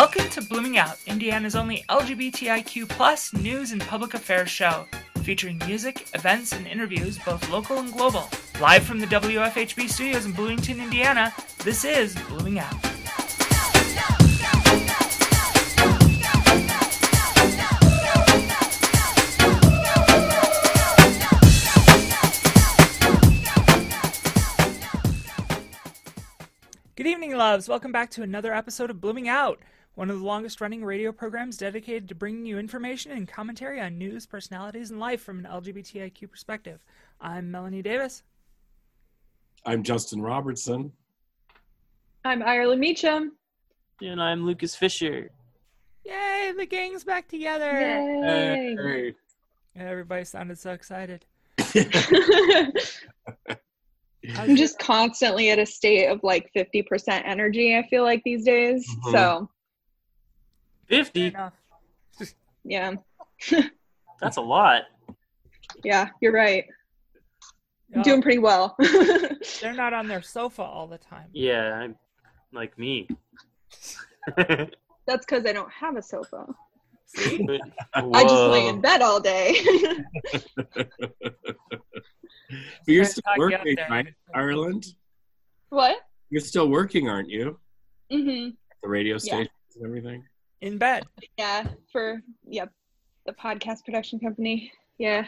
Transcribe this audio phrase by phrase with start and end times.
[0.00, 4.86] Welcome to Blooming Out, Indiana's only LGBTIQ plus news and public affairs show,
[5.24, 8.30] featuring music, events, and interviews both local and global.
[8.60, 11.34] Live from the WFHB studios in Bloomington, Indiana,
[11.64, 12.76] this is Blooming Out.
[26.94, 27.68] Good evening, loves.
[27.68, 29.58] Welcome back to another episode of Blooming Out,
[29.98, 33.98] one of the longest running radio programs dedicated to bringing you information and commentary on
[33.98, 36.78] news, personalities, and life from an LGBTIQ perspective.
[37.20, 38.22] I'm Melanie Davis.
[39.66, 40.92] I'm Justin Robertson.
[42.24, 43.32] I'm Ireland Meacham.
[44.00, 45.32] And I'm Lucas Fisher.
[46.04, 47.68] Yay, the gang's back together.
[47.68, 48.76] Yay.
[48.80, 49.14] Hey.
[49.74, 51.26] Everybody sounded so excited.
[54.36, 58.88] I'm just constantly at a state of like 50% energy, I feel like these days.
[58.88, 59.10] Mhm.
[59.10, 59.57] So, Fair
[60.88, 61.34] 50?
[62.64, 62.92] yeah.
[64.20, 64.82] That's a lot.
[65.84, 66.64] Yeah, you're right.
[67.94, 68.76] I'm doing pretty well.
[69.62, 71.26] they're not on their sofa all the time.
[71.32, 71.96] Yeah, I'm
[72.52, 73.08] like me.
[74.36, 76.46] That's because I don't have a sofa.
[77.16, 79.56] I just lay in bed all day.
[82.50, 83.86] But you're still talk you up working, there.
[83.90, 84.86] right, Ireland?
[85.70, 85.96] what?
[86.30, 87.58] You're still working, aren't you?
[88.12, 88.50] Mm-hmm.
[88.82, 89.18] The radio Yeah.
[89.18, 90.24] station and everything.
[90.60, 91.04] In bed.
[91.36, 92.70] Yeah, for, yep,
[93.26, 94.72] the podcast production company.
[94.98, 95.26] Yeah.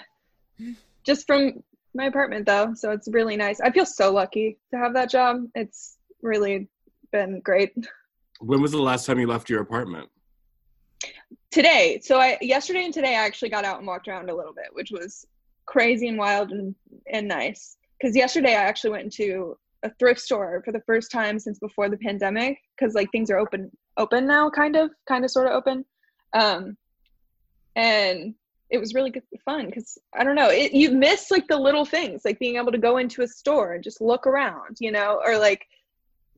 [1.05, 1.63] Just from
[1.95, 2.75] my apartment, though.
[2.75, 3.61] So it's really nice.
[3.61, 5.45] I feel so lucky to have that job.
[5.55, 6.69] It's really
[7.13, 7.73] been great.
[8.41, 10.09] When was the last time you left your apartment?
[11.51, 14.53] today so i yesterday and today i actually got out and walked around a little
[14.53, 15.27] bit which was
[15.67, 16.75] crazy and wild and,
[17.13, 21.39] and nice because yesterday i actually went into a thrift store for the first time
[21.39, 25.31] since before the pandemic because like things are open open now kind of kind of
[25.31, 25.85] sort of open.
[26.33, 26.77] Um
[27.77, 28.35] and
[28.71, 31.85] it was really good fun because i don't know it, you miss like the little
[31.85, 35.21] things like being able to go into a store and just look around you know
[35.25, 35.67] or like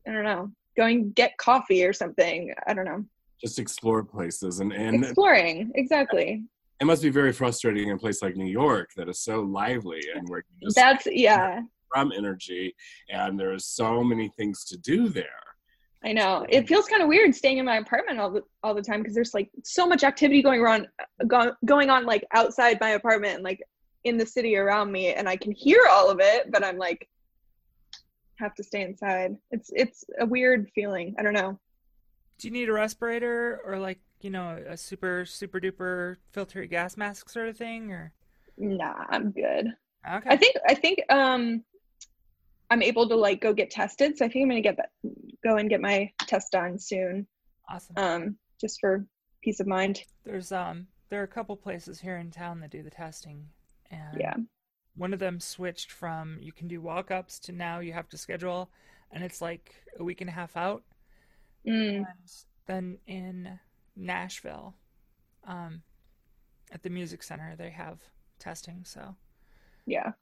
[0.07, 3.03] i don't know going get coffee or something i don't know.
[3.43, 6.45] Just explore places, and and exploring exactly.
[6.79, 10.01] It must be very frustrating in a place like New York that is so lively
[10.15, 11.59] and where you just that's yeah.
[11.93, 12.73] from energy,
[13.09, 15.27] and there are so many things to do there.
[16.03, 16.45] I know.
[16.49, 19.15] It feels kind of weird staying in my apartment all the all the time because
[19.15, 20.87] there's like so much activity going on
[21.27, 23.61] go, going on like outside my apartment and like
[24.03, 27.07] in the city around me and i can hear all of it but i'm like
[28.43, 29.35] have to stay inside.
[29.51, 31.15] It's it's a weird feeling.
[31.17, 31.59] I don't know.
[32.37, 36.97] Do you need a respirator or like, you know, a super, super duper filtery gas
[36.97, 37.91] mask sort of thing?
[37.91, 38.11] Or?
[38.57, 39.73] Nah i'm good.
[40.05, 40.29] Okay.
[40.29, 41.63] i think i think um
[42.69, 44.89] i'm able to like go get tested so i think i'm gonna get that
[45.43, 47.27] go and get my test done soon
[47.69, 47.95] awesome.
[47.97, 49.05] um just for
[49.41, 52.81] peace of mind There's um there are a couple places here in town that do
[52.83, 53.47] the testing
[53.91, 54.35] and yeah
[54.95, 58.17] one of them switched from you can do walk ups to now you have to
[58.17, 58.69] schedule
[59.11, 60.83] and it's like a week and a half out.
[61.67, 61.97] mm.
[61.97, 62.07] And
[62.65, 63.59] then in
[63.95, 64.73] Nashville,
[65.47, 65.81] um
[66.71, 67.99] at the music center they have
[68.39, 69.15] testing, so
[69.85, 70.13] yeah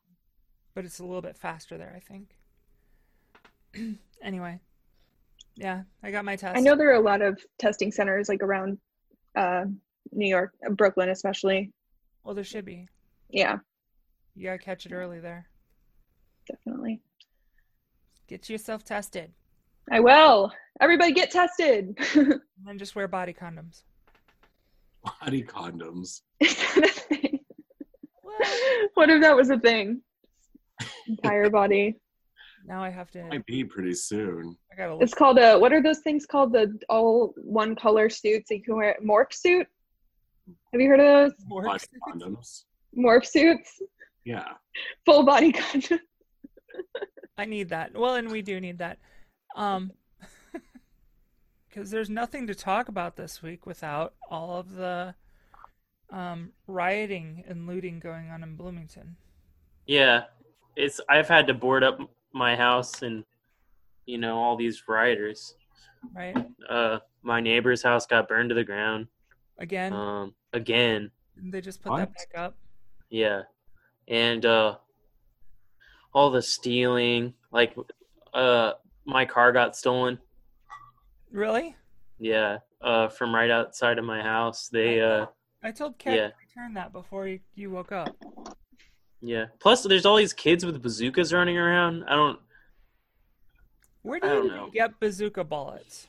[0.74, 2.38] but it's a little bit faster there, I think.
[4.22, 4.59] anyway.
[5.56, 6.57] Yeah, I got my test.
[6.57, 8.78] I know there are a lot of testing centers like around
[9.35, 9.66] uh,
[10.12, 11.72] New York, Brooklyn especially.
[12.23, 12.88] Well, there should be.
[13.29, 13.57] Yeah,
[14.35, 15.47] You gotta catch it early there.
[16.47, 17.01] definitely.
[18.28, 19.31] Get yourself tested,
[19.91, 20.51] I will.
[20.79, 21.97] Everybody get tested.
[22.16, 23.84] and then just wear body condoms.
[25.22, 26.22] Body condoms.
[26.40, 27.40] Is that a thing?
[28.23, 28.38] Well,
[28.94, 30.01] What if that was a thing?
[31.07, 31.95] Entire body.
[32.66, 33.23] Now I have to.
[33.25, 34.57] Might be pretty soon.
[34.72, 35.03] I gotta look.
[35.03, 35.57] It's called a.
[35.57, 36.53] What are those things called?
[36.53, 38.97] The all one color suits that you can wear.
[39.03, 39.67] Morph suit.
[40.72, 41.45] Have you heard of those?
[41.47, 41.63] more.
[41.63, 42.63] Body condoms.
[42.97, 43.81] Morph suits.
[44.25, 44.53] Yeah.
[45.05, 45.99] Full body condom.
[47.37, 47.97] I need that.
[47.97, 48.99] Well, and we do need that.
[49.55, 49.91] Um,
[51.69, 55.16] because there's nothing to talk about this week without all of the
[56.11, 59.16] um rioting and looting going on in Bloomington.
[59.87, 60.23] Yeah,
[60.75, 61.99] it's I've had to board up
[62.33, 63.23] my house and
[64.05, 65.55] you know all these rioters.
[66.13, 66.35] Right?
[66.69, 69.07] Uh, my neighbor's house got burned to the ground.
[69.59, 72.55] Again, Um, again, didn't they just put that back up.
[73.09, 73.43] yeah,
[74.07, 74.78] and uh,
[76.13, 77.33] all the stealing.
[77.51, 77.75] Like,
[78.33, 78.73] uh,
[79.05, 80.17] my car got stolen.
[81.31, 81.75] Really?
[82.17, 84.67] Yeah, uh, from right outside of my house.
[84.69, 85.28] They uh,
[85.63, 86.28] I told Kat Yeah.
[86.29, 88.16] to return that before you, you woke up.
[89.22, 89.46] Yeah.
[89.59, 92.03] Plus, there's all these kids with bazookas running around.
[92.06, 92.40] I don't.
[94.02, 94.70] Where do you know.
[94.73, 96.08] get bazooka bullets?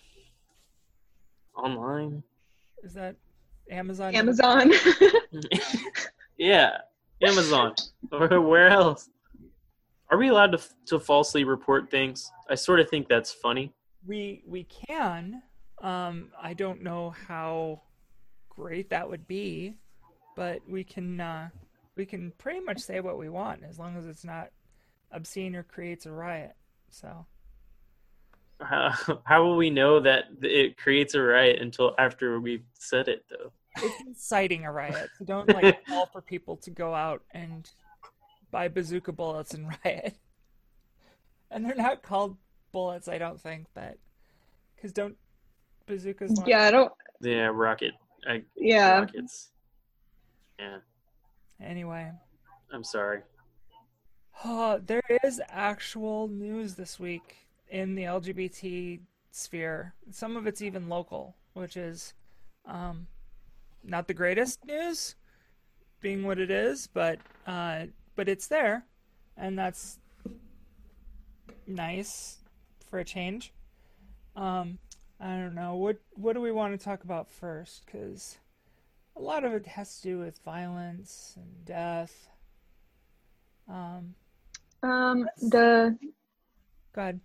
[1.56, 2.22] online.
[2.82, 3.16] Is that
[3.70, 4.14] Amazon?
[4.14, 4.72] Amazon.
[6.38, 6.78] yeah,
[7.22, 7.74] Amazon.
[8.10, 9.08] or where else?
[10.10, 12.30] Are we allowed to to falsely report things?
[12.50, 13.72] I sort of think that's funny.
[14.06, 15.42] We we can.
[15.80, 17.82] Um, I don't know how
[18.48, 19.74] great that would be,
[20.36, 21.48] but we can uh,
[21.96, 24.50] we can pretty much say what we want as long as it's not
[25.10, 26.54] obscene or creates a riot.
[26.90, 27.26] So
[28.60, 28.92] How,
[29.24, 33.52] how will we know that it creates a riot until after we've said it, though?
[33.76, 35.08] it's inciting a riot.
[35.18, 37.68] So don't like call for people to go out and
[38.50, 40.14] buy bazooka bullets and riot.
[41.50, 42.36] And they're not called
[42.72, 43.98] bullets, I don't think, but
[44.76, 45.16] because don't
[45.86, 46.32] bazookas?
[46.46, 46.92] yeah, I don't.
[47.20, 47.92] Yeah, rocket.
[48.26, 49.00] I, Yeah.
[49.00, 49.50] Rockets.
[50.58, 50.78] Yeah,
[51.60, 52.10] Anyway,
[52.72, 53.20] I'm sorry.
[54.44, 57.36] oh, there is actual news this week
[57.70, 59.00] in the LGBT
[59.30, 59.94] sphere.
[60.10, 62.14] Some of it's even local, which is
[62.66, 63.06] um,
[63.84, 65.14] not the greatest news,
[66.00, 68.84] being what it is, but uh, but it's there,
[69.36, 69.98] and that's
[71.66, 72.38] nice
[72.88, 73.52] for a change.
[74.36, 74.78] Um,
[75.20, 78.38] I don't know what what do we want to talk about first, because
[79.16, 82.28] a lot of it has to do with violence and death.
[83.68, 84.14] Um,
[84.82, 85.96] Um, the
[86.92, 87.20] God.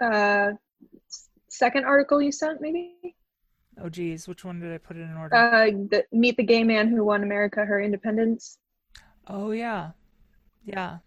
[0.00, 0.52] uh,
[1.48, 3.14] second article you sent, maybe.
[3.80, 5.34] Oh, geez, which one did I put it in order?
[5.34, 8.58] Uh, the meet the gay man who won America her independence.
[9.28, 9.92] oh, yeah,
[10.64, 10.98] yeah.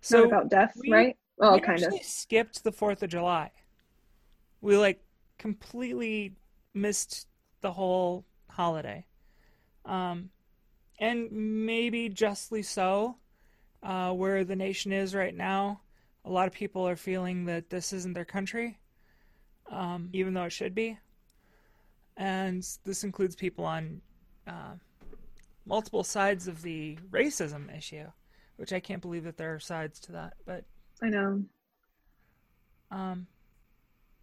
[0.00, 1.16] So not about death, we- right?
[1.38, 1.92] Well, we kind of.
[2.02, 3.50] skipped the Fourth of July.
[4.60, 5.02] We like
[5.38, 6.36] completely
[6.74, 7.26] missed
[7.62, 9.06] the whole holiday,
[9.86, 10.30] um,
[11.00, 13.16] and maybe justly so.
[13.84, 15.80] Uh, where the nation is right now,
[16.24, 18.78] a lot of people are feeling that this isn't their country,
[19.72, 20.96] um, even though it should be.
[22.16, 24.00] And this includes people on
[24.46, 24.74] uh,
[25.66, 28.06] multiple sides of the racism issue,
[28.54, 30.64] which I can't believe that there are sides to that, but
[31.02, 31.42] I know.
[32.92, 33.26] um,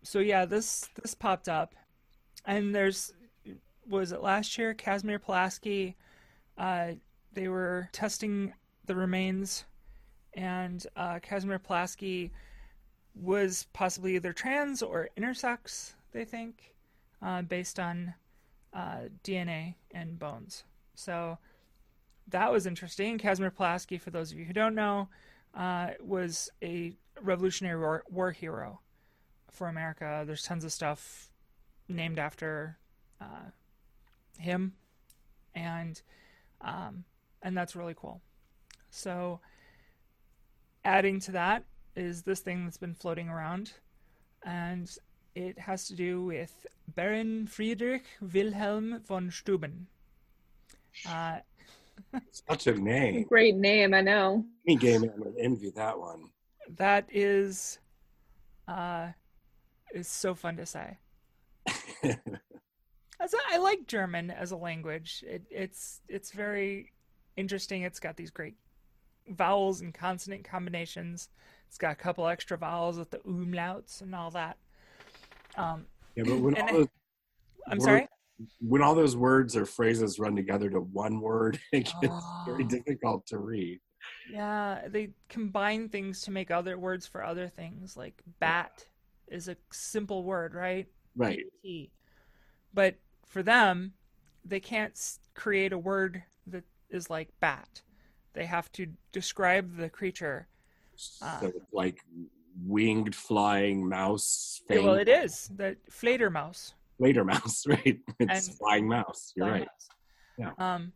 [0.04, 1.76] so yeah, this this popped up,
[2.46, 3.14] and there's
[3.90, 4.74] was it last year?
[4.74, 5.96] Casimir Pulaski,
[6.58, 6.92] uh,
[7.34, 8.54] they were testing
[8.86, 9.66] the remains,
[10.34, 12.32] and uh, Casimir Pulaski
[13.16, 15.94] was possibly either trans or intersex.
[16.12, 16.76] They think,
[17.22, 18.14] uh, based on
[18.74, 20.64] uh, DNA and bones.
[20.96, 21.38] So
[22.28, 23.18] that was interesting.
[23.18, 25.10] Casimir Pulaski, for those of you who don't know,
[25.56, 28.80] uh, was a Revolutionary War, War hero
[29.52, 30.24] for America.
[30.26, 31.32] There's tons of stuff
[31.88, 32.78] named after
[33.20, 33.50] uh,
[34.40, 34.74] him,
[35.54, 36.02] and
[36.62, 37.04] um,
[37.42, 38.22] and that's really cool.
[38.90, 39.40] So,
[40.84, 41.64] adding to that
[41.96, 43.74] is this thing that's been floating around,
[44.44, 44.90] and
[45.36, 46.66] it has to do with
[46.96, 48.04] Baron Friedrich
[48.34, 49.88] Wilhelm von Steuben.
[51.08, 51.40] Uh,
[52.32, 53.24] Such a name.
[53.24, 54.46] Great name, I know.
[54.68, 56.30] Any gay man would envy that one.
[56.78, 57.80] that is,
[58.68, 59.10] uh,
[59.94, 60.98] is so fun to say.
[63.22, 65.24] As I, I like German as a language.
[65.28, 66.92] It, it's it's very
[67.36, 67.84] interesting.
[67.84, 68.56] It's got these great
[69.28, 71.30] vowels and consonant combinations.
[71.68, 74.58] It's got a couple extra vowels with the umlauts and all that.
[75.56, 75.86] Um,
[76.16, 76.88] yeah, but when all I- those
[77.68, 78.08] I'm Word- sorry.
[78.62, 82.68] when all those words or phrases run together to one word, it gets very Oh.
[82.68, 83.80] difficult to read.
[84.32, 87.98] Yeah, they combine things to make other words for other things.
[87.98, 88.86] Like bat
[89.28, 90.88] is a simple word, right?
[91.16, 91.42] Right.
[92.74, 92.96] But
[93.30, 93.94] for them,
[94.44, 95.00] they can't
[95.36, 97.82] create a word that is like bat.
[98.34, 100.48] They have to describe the creature.
[101.22, 101.38] Ah.
[101.42, 102.00] So like
[102.66, 104.84] winged flying mouse thing.
[104.84, 106.74] well, it is the Fledermaus.
[107.00, 107.98] Later mouse, right?
[108.20, 109.32] It's And- flying mouse.
[109.36, 110.48] You're flying right.
[110.58, 110.60] mouse.
[110.60, 110.92] Um,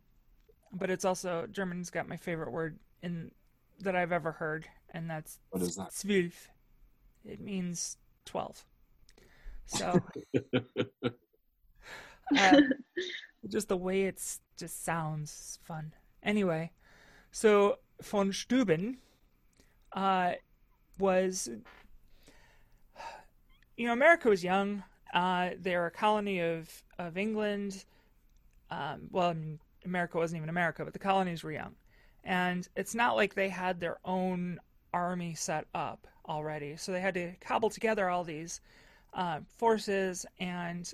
[0.72, 3.30] but it's also German's got my favorite word in
[3.80, 5.90] that I've ever heard, and that's What is that?
[5.90, 6.32] zwölf.
[7.24, 8.64] It means twelve.
[9.66, 10.00] So
[12.36, 12.60] uh,
[13.48, 15.92] just the way it's just sounds fun.
[16.22, 16.70] Anyway,
[17.30, 18.98] so von Steuben
[19.92, 20.32] uh,
[20.98, 21.48] was,
[23.76, 24.82] you know, America was young.
[25.12, 27.84] Uh, they were a colony of of England.
[28.70, 31.74] Um, well, I mean, America wasn't even America, but the colonies were young,
[32.24, 34.58] and it's not like they had their own
[34.92, 36.76] army set up already.
[36.76, 38.60] So they had to cobble together all these
[39.12, 40.92] uh, forces, and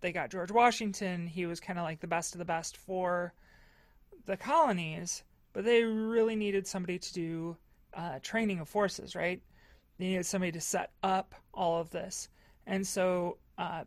[0.00, 1.26] they got George Washington.
[1.26, 3.32] He was kind of like the best of the best for
[4.26, 7.56] the colonies, but they really needed somebody to do
[7.94, 9.42] uh, training of forces, right?
[9.98, 12.28] They needed somebody to set up all of this.
[12.66, 13.84] and so uh,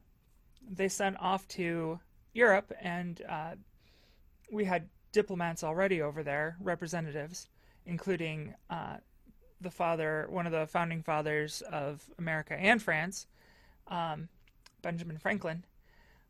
[0.69, 1.99] they sent off to
[2.33, 3.55] Europe, and uh,
[4.51, 7.47] we had diplomats already over there, representatives,
[7.85, 8.97] including uh,
[9.59, 13.27] the father, one of the founding fathers of America and France,
[13.87, 14.29] um,
[14.81, 15.63] Benjamin Franklin.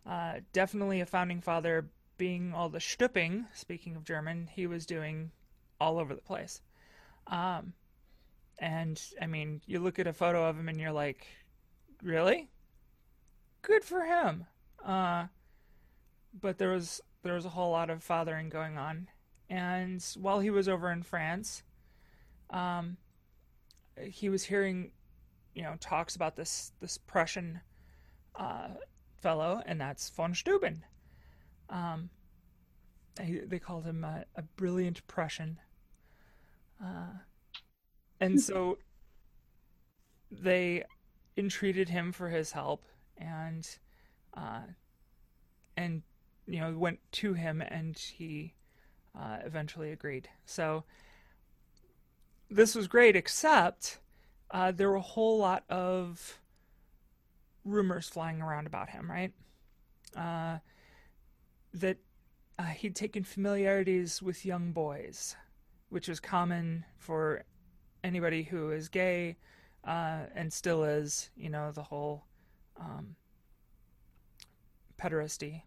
[0.05, 5.31] Uh, definitely a founding father, being all the Stüpping, speaking of German, he was doing
[5.79, 6.61] all over the place.
[7.27, 7.73] Um,
[8.59, 11.27] and I mean, you look at a photo of him and you're like,
[12.03, 12.49] really?
[13.61, 14.45] Good for him.
[14.83, 15.25] Uh,
[16.39, 19.07] but there was there was a whole lot of fathering going on,
[19.49, 21.63] and while he was over in France,
[22.49, 22.97] um,
[23.99, 24.91] he was hearing,
[25.53, 27.61] you know, talks about this this Prussian
[28.35, 28.69] uh,
[29.21, 30.83] fellow, and that's von Steuben.
[31.69, 32.09] Um,
[33.21, 35.59] he, they called him a, a brilliant Prussian.
[36.83, 37.17] Uh,
[38.19, 38.77] and so
[40.31, 40.83] they
[41.37, 42.83] entreated him for his help
[43.17, 43.77] and
[44.35, 44.61] uh,
[45.77, 46.01] and
[46.47, 48.53] you know went to him and he
[49.17, 50.83] uh, eventually agreed so
[52.49, 53.99] this was great except
[54.51, 56.40] uh, there were a whole lot of
[57.63, 59.31] rumors flying around about him right
[60.15, 60.57] uh,
[61.73, 61.97] that
[62.59, 65.35] uh, he'd taken familiarities with young boys
[65.89, 67.43] which was common for
[68.03, 69.35] anybody who is gay
[69.83, 72.23] uh, and still is, you know, the whole
[72.79, 73.15] um,
[74.99, 75.63] pederasty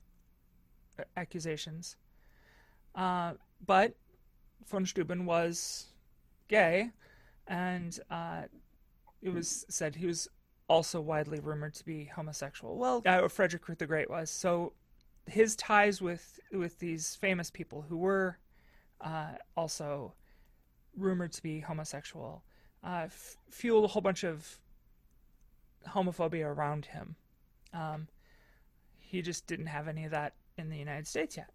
[1.16, 1.96] accusations.
[2.94, 3.32] Uh,
[3.66, 3.94] but
[4.66, 5.86] von Steuben was
[6.48, 6.90] gay,
[7.48, 8.42] and uh,
[9.20, 10.28] it was said he was
[10.68, 12.76] also widely rumored to be homosexual.
[12.76, 14.30] Well, uh, Frederick the Great was.
[14.30, 14.72] So
[15.26, 18.38] his ties with with these famous people who were
[19.00, 20.14] uh, also
[20.96, 22.44] rumored to be homosexual
[22.84, 24.58] uh, f- fueled a whole bunch of
[25.88, 27.16] homophobia around him.
[27.72, 28.08] Um,
[28.98, 31.50] he just didn't have any of that in the United States yet.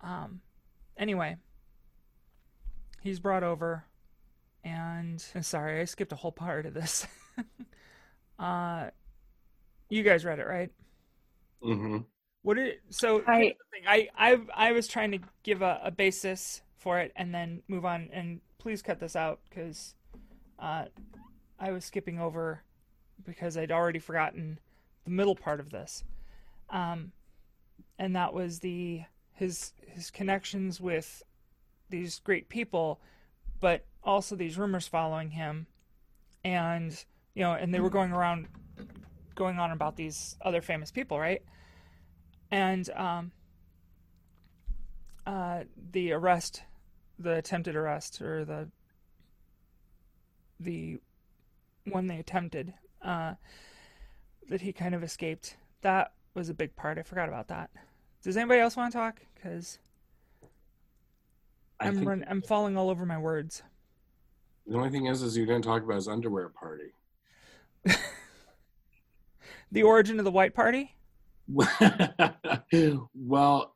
[0.00, 0.40] Um,
[0.96, 1.36] anyway,
[3.02, 3.84] he's brought over,
[4.64, 7.06] and sorry, I skipped a whole part of this.
[8.38, 8.90] uh,
[9.88, 10.70] you guys read it, right?
[11.62, 11.98] Mm-hmm.
[12.42, 13.22] What did so?
[13.26, 13.54] I
[13.86, 17.84] I I I was trying to give a, a basis for it and then move
[17.84, 18.10] on.
[18.12, 19.94] And please cut this out because
[20.58, 20.86] uh,
[21.58, 22.62] I was skipping over
[23.24, 24.58] because I'd already forgotten
[25.04, 26.02] the middle part of this.
[26.70, 27.12] Um,
[27.98, 29.02] and that was the
[29.34, 31.22] his his connections with
[31.90, 33.00] these great people,
[33.60, 35.66] but also these rumors following him,
[36.42, 38.46] and you know, and they were going around,
[39.34, 41.42] going on about these other famous people, right?
[42.50, 43.32] And um,
[45.26, 46.62] uh, the arrest
[47.18, 48.68] the attempted arrest or the
[50.60, 50.98] the
[51.84, 53.34] one they attempted uh,
[54.48, 55.56] that he kind of escaped.
[55.80, 56.98] That was a big part.
[56.98, 57.70] I forgot about that.
[58.22, 59.20] Does anybody else want to talk?
[59.34, 59.78] Because
[61.80, 63.62] I'm think run, I'm falling all over my words.
[64.66, 66.92] the only thing is, is you didn't talk about his underwear party.
[69.72, 70.94] The origin of the White Party.
[73.14, 73.74] well,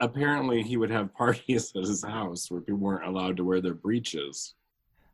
[0.00, 3.74] apparently he would have parties at his house where people weren't allowed to wear their
[3.74, 4.54] breeches.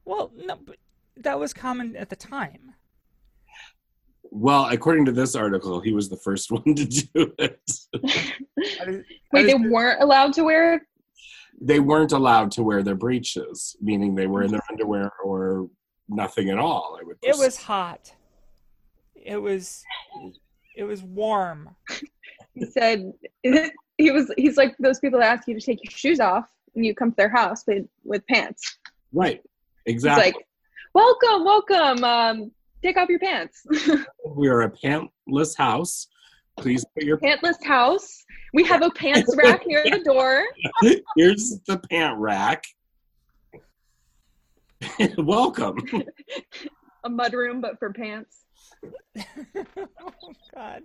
[0.04, 0.76] Well, no, but
[1.16, 2.74] that was common at the time.
[4.30, 7.60] Well, according to this article, he was the first one to do it.
[9.32, 10.74] wait, they weren't allowed to wear.
[10.74, 10.82] It?
[11.60, 15.68] They weren't allowed to wear their breeches, meaning they were in their underwear or
[16.08, 16.96] nothing at all.
[17.00, 17.16] I would.
[17.22, 18.14] It was hot.
[19.24, 19.82] It was.
[20.76, 21.70] It was warm.
[22.54, 23.10] He said
[23.96, 24.30] he was.
[24.36, 27.10] He's like those people that ask you to take your shoes off and you come
[27.10, 28.76] to their house with with pants.
[29.10, 29.40] right.
[29.86, 30.24] He's Exactly.
[30.32, 30.46] like,
[30.92, 32.04] "Welcome, welcome.
[32.04, 32.52] Um,
[32.82, 33.66] take off your pants."
[34.36, 36.08] we are a pantless house.
[36.58, 37.16] Please put your.
[37.16, 38.22] Pantless house.
[38.52, 40.44] We have a pants rack near the door.
[41.16, 42.64] Here's the pant rack.
[45.16, 45.78] Welcome.
[47.04, 48.44] A mudroom, but for pants.
[48.84, 48.92] Oh
[50.54, 50.82] God.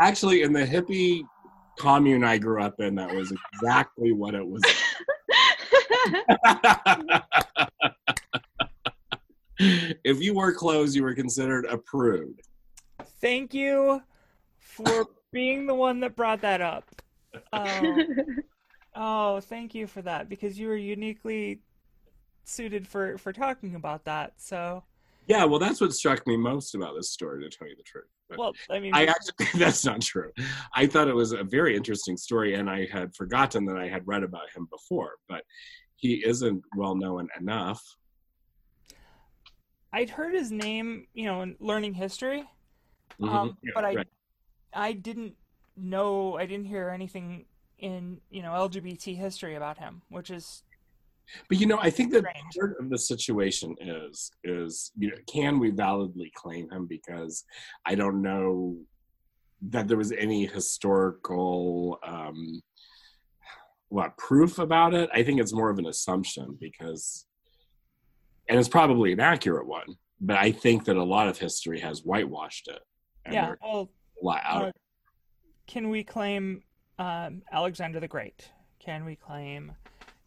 [0.00, 1.22] Actually, in the hippie
[1.78, 4.62] commune I grew up in, that was exactly what it was.
[10.04, 12.40] if you wore clothes, you were considered a prude.
[13.20, 14.02] Thank you
[14.58, 16.84] for being the one that brought that up.
[17.52, 18.04] Oh,
[18.94, 21.60] oh, thank you for that because you were uniquely
[22.44, 24.34] suited for for talking about that.
[24.36, 24.84] So,
[25.28, 28.04] Yeah, well, that's what struck me most about this story, to tell you the truth.
[28.28, 30.30] But well, I mean, I actually, that's not true.
[30.74, 34.06] I thought it was a very interesting story, and I had forgotten that I had
[34.06, 35.42] read about him before, but
[35.96, 37.82] he isn't well known enough.
[39.92, 42.44] I'd heard his name, you know, in learning history,
[43.20, 43.28] Mhm.
[43.28, 44.08] um, Yeah, but I right.
[44.72, 45.36] I didn't
[45.76, 47.46] know I didn't hear anything
[47.78, 50.62] in you know LGBT history about him, which is
[51.48, 52.54] But you know, I think that Strange.
[52.58, 57.44] part of the situation is is you know, can we validly claim him because
[57.84, 58.76] I don't know
[59.70, 62.60] that there was any historical um
[63.88, 65.08] what proof about it.
[65.14, 67.26] I think it's more of an assumption because
[68.48, 72.04] and it's probably an accurate one, but I think that a lot of history has
[72.04, 72.80] whitewashed it.
[73.30, 73.54] Yeah.
[73.62, 73.90] Well,
[74.22, 74.72] a lot out uh,
[75.66, 76.62] can we claim
[76.98, 78.50] um, Alexander the Great?
[78.78, 79.72] Can we claim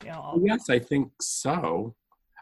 [0.03, 1.95] you know Yes, I think so.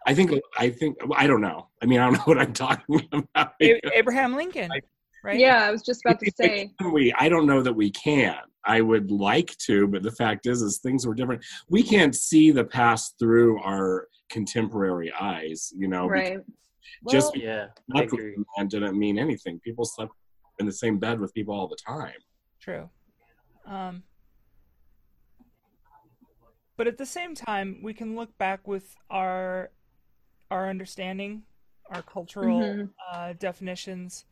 [0.05, 1.67] I think I think I don't know.
[1.81, 3.53] I mean, I don't know what I'm talking about.
[3.61, 4.81] Abraham Lincoln, I-
[5.23, 5.39] right?
[5.39, 6.71] Yeah, I was just about to say.
[6.79, 8.37] Can we I don't know that we can.
[8.65, 11.43] I would like to, but the fact is, is things were different.
[11.69, 15.71] We can't see the past through our contemporary eyes.
[15.75, 16.39] You know, Right.
[17.09, 18.35] just Well, Yeah, I because agree.
[18.57, 19.59] man didn't mean anything.
[19.61, 20.11] People slept
[20.59, 22.15] in the same bed with people all the time.
[22.61, 22.89] True.
[23.65, 24.03] Um,
[26.77, 29.71] but at the same time, we can look back with our
[30.49, 31.43] our understanding,
[31.89, 32.93] our cultural Mhm.
[33.11, 34.25] uh, definitions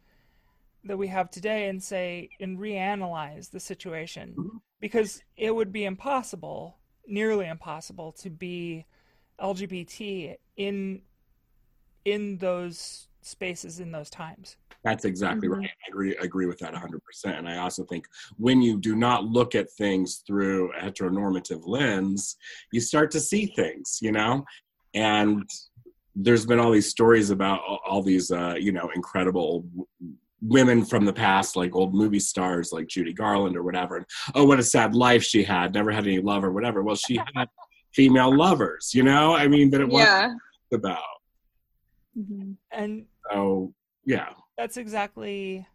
[0.85, 4.61] that we have today, and say and reanalyze the situation Mhm.
[4.79, 8.85] because it would be impossible, nearly impossible, to be
[9.39, 11.01] LGBT in
[12.05, 14.57] in those spaces in those times.
[14.85, 15.57] That's exactly Mhm.
[15.57, 15.69] right.
[15.69, 17.37] I agree agree with that 100%.
[17.39, 18.05] And I also think
[18.37, 22.37] when you do not look at things through a heteronormative lens,
[22.71, 24.45] you start to see things, you know?
[24.93, 25.43] And
[26.15, 29.65] there's been all these stories about all, all these uh, you know, incredible
[30.41, 33.97] women from the past like old movie stars like Judy Garland or whatever.
[33.97, 36.83] And oh, what a sad life she had, never had any love or whatever.
[36.83, 37.49] Well, she had
[37.93, 39.35] female lovers, you know?
[39.35, 40.09] I mean, but it wasn't
[40.71, 40.77] Yeah.
[40.77, 41.03] about.
[42.17, 42.55] Mhm.
[42.71, 43.73] And So,
[44.05, 44.29] yeah.
[44.57, 45.65] That's exactly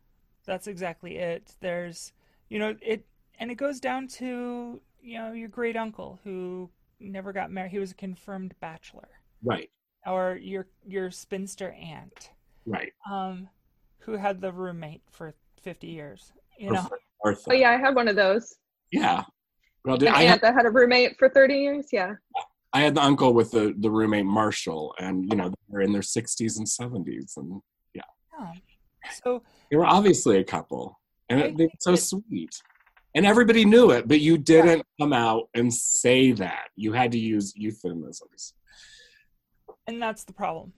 [0.47, 2.13] that's exactly it there's
[2.49, 3.05] you know it
[3.39, 7.79] and it goes down to you know your great uncle who never got married he
[7.79, 9.09] was a confirmed bachelor
[9.43, 9.71] Right.
[10.07, 12.31] or your your spinster aunt
[12.67, 12.93] Right.
[13.11, 13.49] um
[13.99, 16.89] who had the roommate for 50 years you Or know
[17.25, 17.51] Martha.
[17.51, 18.55] Oh yeah, I had one of those.
[18.93, 19.23] Yeah.
[19.85, 21.87] Well, An I aunt had, that had a roommate for 30 years.
[21.93, 22.15] Yeah.
[22.73, 26.01] I had the uncle with the, the roommate Marshall, and you know they're in their
[26.03, 27.61] sixties and seventies, and
[27.95, 28.03] yeah.
[29.23, 32.55] So they were obviously a couple, and I it, they were so it- sweet.
[33.17, 36.67] And everybody knew it, but you didn't come out and say that.
[36.77, 38.55] You had to use euphemisms.
[39.89, 40.73] and that's the problem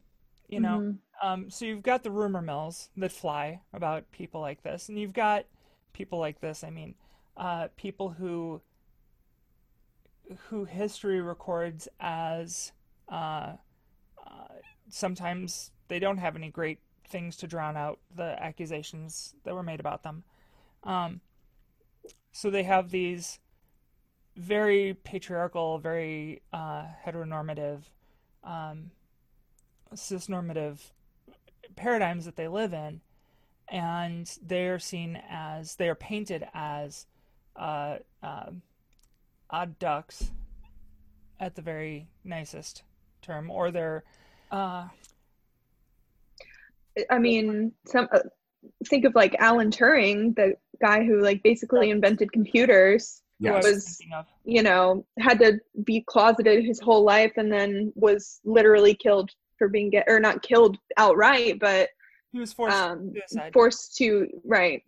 [0.49, 0.99] you know Mhm.
[1.23, 5.13] Um, so you've got the rumor mills that fly about people like this, and you've
[5.13, 5.45] got
[5.93, 6.65] people like this.
[6.65, 6.97] I mean,
[7.37, 8.61] uh, people who
[10.49, 12.73] who history records as
[13.09, 13.57] uh,
[14.27, 14.55] uh,
[14.89, 16.79] sometimes they don't have any great
[17.13, 20.25] things to drown out the accusations that were made about them.
[20.83, 21.21] Um,
[22.33, 23.39] so they have these
[24.37, 27.83] very patriarchal, very uh, heteronormative,
[28.43, 28.91] um,
[29.95, 30.79] cisnormative
[31.77, 33.01] paradigms that they live in,
[33.69, 37.07] and they are seen as they are painted as
[37.55, 38.51] uh, uh,
[39.51, 40.33] odd ducks,
[41.43, 42.85] at the very nicest
[43.21, 44.05] term, or they're
[44.53, 44.87] uh,
[47.11, 48.21] I mean, some uh,
[48.89, 53.23] think of like Alan Turing, the guy who like basically invented computers.
[53.39, 53.65] Yes.
[53.65, 54.27] was Was- thinking of.
[54.45, 59.69] You know, had to be closeted his whole life, and then was literally killed for
[59.69, 61.89] being gay, or not killed outright, but
[62.33, 63.53] He was forced um, to suicide.
[63.53, 64.83] forced to right.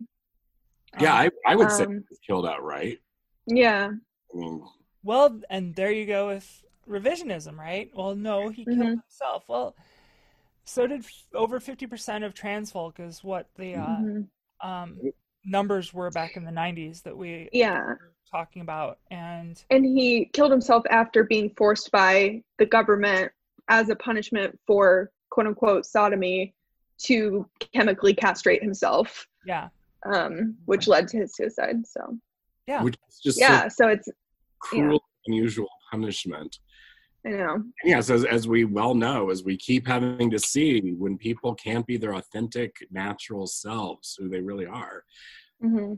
[0.99, 2.99] Yeah, Um, I, I would say Um, he was killed outright.
[3.47, 3.91] Yeah.
[4.33, 4.57] I
[5.03, 7.89] Well, and there you go with revisionism, right?
[7.95, 8.89] Well, no, he killed Mhm.
[9.01, 9.43] himself.
[9.47, 9.75] Well,
[10.65, 14.27] so did f- over 50% of trans folk, is what the uh, Mhm.
[14.61, 14.99] um,
[15.45, 17.83] numbers were back in the 90s that we Yeah.
[17.83, 18.99] were talking about.
[19.11, 23.31] And And he killed himself after being forced by the government
[23.67, 26.53] as a punishment for quote unquote sodomy
[26.97, 29.69] to chemically castrate himself, yeah,
[30.05, 31.85] um, which led to his suicide.
[31.85, 32.17] So,
[32.67, 32.81] yeah.
[32.83, 34.09] which is just yeah, so so it's,
[34.59, 36.57] cruel, unusual punishment.
[37.25, 41.17] You know, yes, as, as we well know, as we keep having to see when
[41.17, 45.03] people can't be their authentic, natural selves, who they really are.
[45.63, 45.95] Mm-hmm.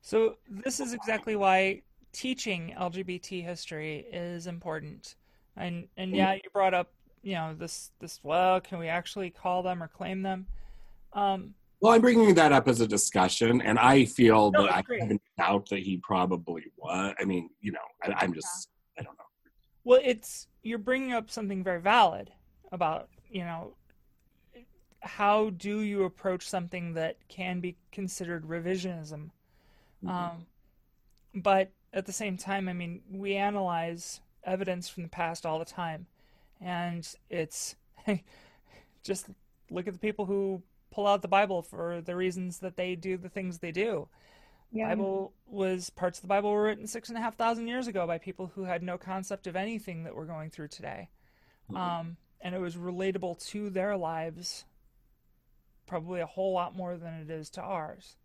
[0.00, 5.16] So this is exactly why teaching LGBT history is important.
[5.56, 6.90] And and yeah, you brought up,
[7.22, 10.46] you know, this this well, can we actually call them or claim them?
[11.12, 14.76] Um, Well, I'm bringing that up as a discussion, and I feel No, that I
[15.00, 17.14] have no doubt that he probably was.
[17.20, 19.29] I mean, you know, I, I'm just, I don't know.
[19.84, 22.32] Well, it's you're bringing up something very valid
[22.72, 23.74] about, you know,
[25.00, 29.30] how do you approach something that can be considered revisionism?
[30.04, 30.10] Mhm.
[30.10, 30.46] Um,
[31.34, 35.64] but at the same time, I mean, we analyze evidence from the past all the
[35.64, 36.06] time,
[36.60, 37.76] and it's
[39.02, 39.28] just
[39.70, 43.16] look at the people who pull out the Bible for the reasons that they do
[43.16, 44.08] the things they do.
[44.72, 44.88] Yeah.
[44.88, 48.06] Bible was parts of the Bible were written six and a half thousand years ago
[48.06, 51.10] by people who had no concept of anything that we're going through today,
[51.70, 51.76] Mhm.
[51.76, 54.64] um, and it was relatable to their lives,
[55.86, 58.16] probably a whole lot more than it is to ours.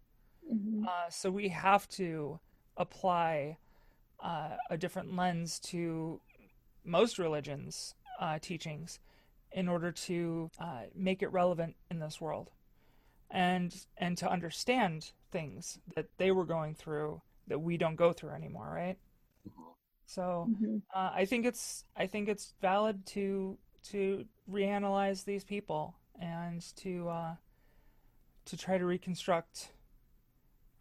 [0.51, 0.85] Mhm.
[0.87, 2.39] Uh, so we have to
[2.77, 3.57] apply
[4.19, 6.21] uh, a different lens to
[6.85, 8.99] most religions' uh, teachings
[9.51, 12.49] in order to uh, make it relevant in this world,
[13.31, 18.31] and and to understand things that they were going through that we don't go through
[18.31, 18.97] anymore, right?
[20.05, 20.81] So Mhm.
[20.93, 23.57] uh, I think it's I think it's valid to
[23.91, 27.35] to reanalyze these people and to uh,
[28.45, 29.71] to try to reconstruct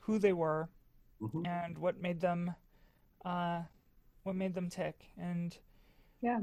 [0.01, 0.69] who they were
[1.21, 1.47] Mhm.
[1.47, 2.55] and what made them
[3.25, 3.63] uh,
[4.23, 5.59] what made them tick and
[6.21, 6.41] Yeah.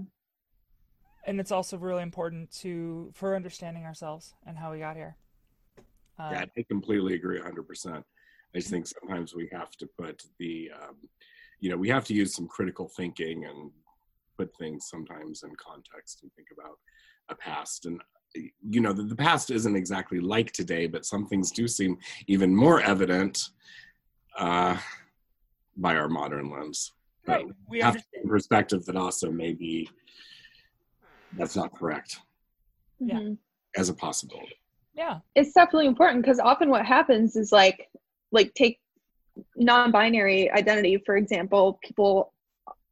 [1.26, 5.18] and it's also really important to for understanding ourselves and how we got here.
[6.22, 8.04] Uh, Yeah, I completely agree 100%.
[8.54, 10.98] I just think sometimes we have to put the, um,
[11.60, 13.72] you know, we have to use some critical thinking and
[14.38, 16.78] put things sometimes in context and think about
[17.30, 17.86] a past.
[17.86, 18.02] And,
[18.70, 22.54] you know, the, the past isn't exactly like today, but some things do seem even
[22.56, 23.50] more evident
[24.38, 24.78] uh,
[25.78, 26.92] by our modern lens.
[27.28, 27.46] right.
[27.48, 28.26] But We have understand.
[28.26, 29.90] a perspective that also maybe
[31.34, 32.20] that's not correct
[33.00, 33.20] Yeah.
[33.20, 33.38] Mhm.
[33.78, 34.61] as a possibility.
[34.94, 35.20] Yeah.
[35.36, 37.90] it's definitely important because often what happens is like
[38.32, 38.80] like take
[39.56, 42.34] non-binary identity for example people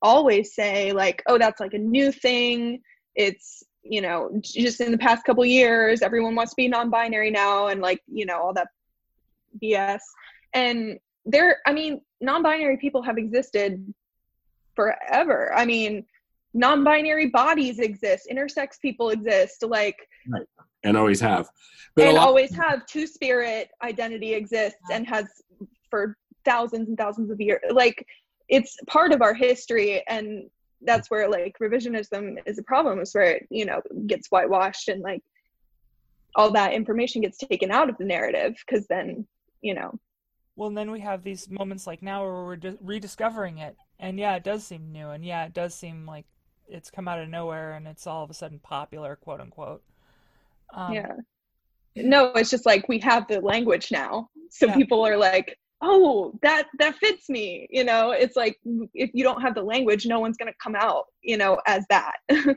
[0.02, 2.82] always say like oh that's like a new thing.
[3.16, 7.68] It's you know just in the past couple years everyone wants to be non-binary now
[7.68, 8.68] and like you know all that
[9.62, 10.00] bs
[10.54, 13.94] and there i mean non-binary people have existed
[14.80, 15.52] forever.
[15.54, 16.06] I mean
[16.54, 18.28] non-binary bodies exist.
[18.32, 19.64] Intersex people exist.
[19.64, 19.98] Like
[20.84, 21.50] And always have.
[21.96, 25.26] But and lot- always have two spirit identity exists and has
[25.89, 28.06] for thousands and thousands of years like
[28.48, 30.50] it's part of our history and
[30.84, 35.02] that's where like revisionism is a problem is where it you know gets whitewashed and
[35.02, 35.22] like
[36.36, 39.28] all that information gets taken out of the narrative because then
[39.62, 39.92] you know
[40.56, 44.20] Well, and then we have these moments like now where we're di- rediscovering it, and
[44.20, 46.26] yeah, it does seem new, and yeah, it does seem like
[46.68, 49.84] it's come out of nowhere, and it's all of a sudden popular, quote unquote.
[50.75, 51.12] Um, yeah.
[51.95, 54.29] No it's just like we have the language now.
[54.51, 54.75] So Yeah.
[54.75, 58.12] people are like oh that that fits me you know?
[58.12, 58.58] It's like
[58.93, 61.86] if you don't have the language no one's going to come out you know as
[61.89, 62.13] that.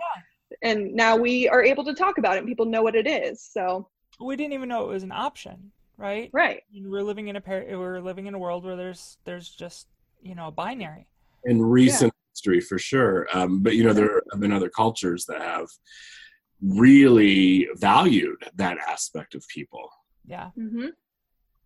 [0.62, 3.42] And now we are able to talk about it and people know what it is
[3.42, 3.88] so.
[4.20, 6.28] We didn't even know it was an option, right?
[6.32, 6.58] right.
[6.58, 9.48] I mean, we're living in a par- we're living in a world where there's there's
[9.48, 9.86] just
[10.20, 11.08] you know a binary.
[11.46, 13.26] in recent history for sure.
[13.32, 15.68] Um, but you know there have been other cultures that have
[16.62, 19.90] really valued that aspect of people.
[20.24, 20.86] Yeah, hmm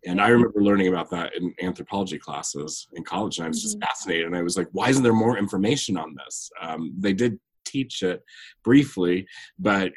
[0.05, 3.79] and i remember learning about that in anthropology classes in college and i was just
[3.79, 3.87] Mhm.
[3.87, 6.51] fascinated and i was like why isn't there more information on this?
[6.61, 8.23] Um, they did teach it
[8.63, 9.91] briefly but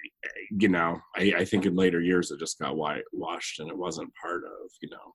[0.51, 4.11] you know I, I think in later years it just got whitewashed and it wasn't
[4.15, 5.15] part of you know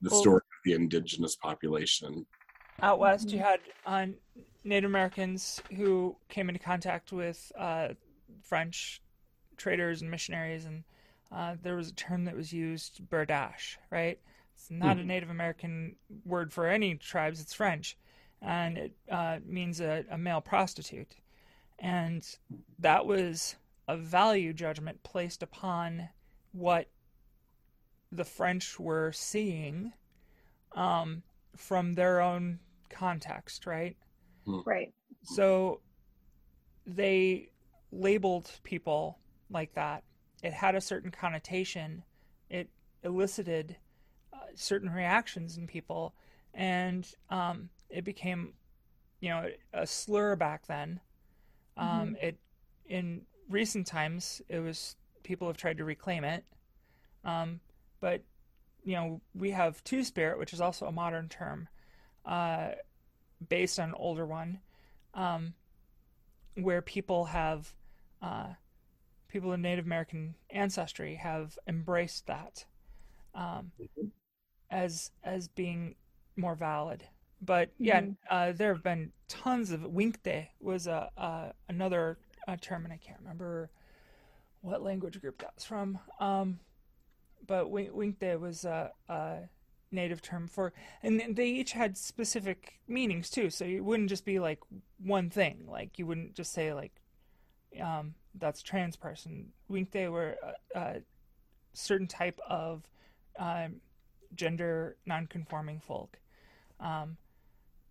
[0.00, 2.26] the Well- story of the indigenous population.
[2.80, 4.06] Out west you had uh,
[4.64, 7.88] Native Americans who came into contact with uh,
[8.42, 9.02] French
[9.56, 10.84] traders and missionaries, and
[11.32, 14.18] uh, there was a term that was used, berdache, right?
[14.54, 15.06] It's not a Mhm.
[15.06, 17.96] Native American word for any tribes; it's French,
[18.40, 21.16] and it uh, means a, a male prostitute,
[21.78, 22.36] and
[22.78, 23.56] that was
[23.88, 26.08] a value judgment placed upon
[26.52, 26.88] what
[28.12, 29.92] the French were seeing
[30.72, 31.22] um,
[31.56, 33.96] from their own context, right?
[34.64, 35.80] right So
[36.86, 37.50] they
[37.92, 39.18] labeled people
[39.50, 40.04] like that.
[40.42, 42.04] It had a certain connotation.
[42.48, 42.70] It
[43.02, 43.76] elicited
[44.32, 46.14] uh, certain reactions in people,
[46.54, 48.54] and um, it became,
[49.20, 51.00] you know, a slur back then.
[51.76, 52.38] Um, It
[52.86, 56.44] in recent times, it was people have tried to reclaim it,
[57.24, 57.60] um,
[58.00, 58.22] but
[58.82, 61.68] you know, we have two spirit, which is also a modern term,
[62.24, 62.70] uh,
[63.48, 64.60] based on an older one,
[65.14, 65.54] um,
[66.54, 67.74] where people have,
[68.22, 68.54] uh,
[69.28, 72.64] people of Native American ancestry have embraced that
[73.34, 73.72] um,
[74.70, 75.94] as as being
[76.36, 77.04] more valid.
[77.40, 78.16] But yeah, Mhm.
[78.28, 82.98] uh, there have been tons of Winkte was a uh, another uh, term, and I
[82.98, 83.70] can't remember
[84.60, 85.98] what language group that was from.
[86.18, 86.60] Um,
[87.46, 89.48] but Winkte was a, a,
[89.92, 93.50] native term for, and they each had specific meanings too.
[93.50, 94.60] So it wouldn't just be like
[95.02, 95.66] one thing.
[95.66, 96.92] Like you wouldn't just say like,
[97.80, 99.52] um, that's trans person.
[99.70, 100.36] Winkte were
[100.74, 101.02] a, a
[101.72, 102.88] certain type of
[103.38, 103.76] um,
[104.34, 106.18] gender nonconforming folk,
[106.80, 107.16] um,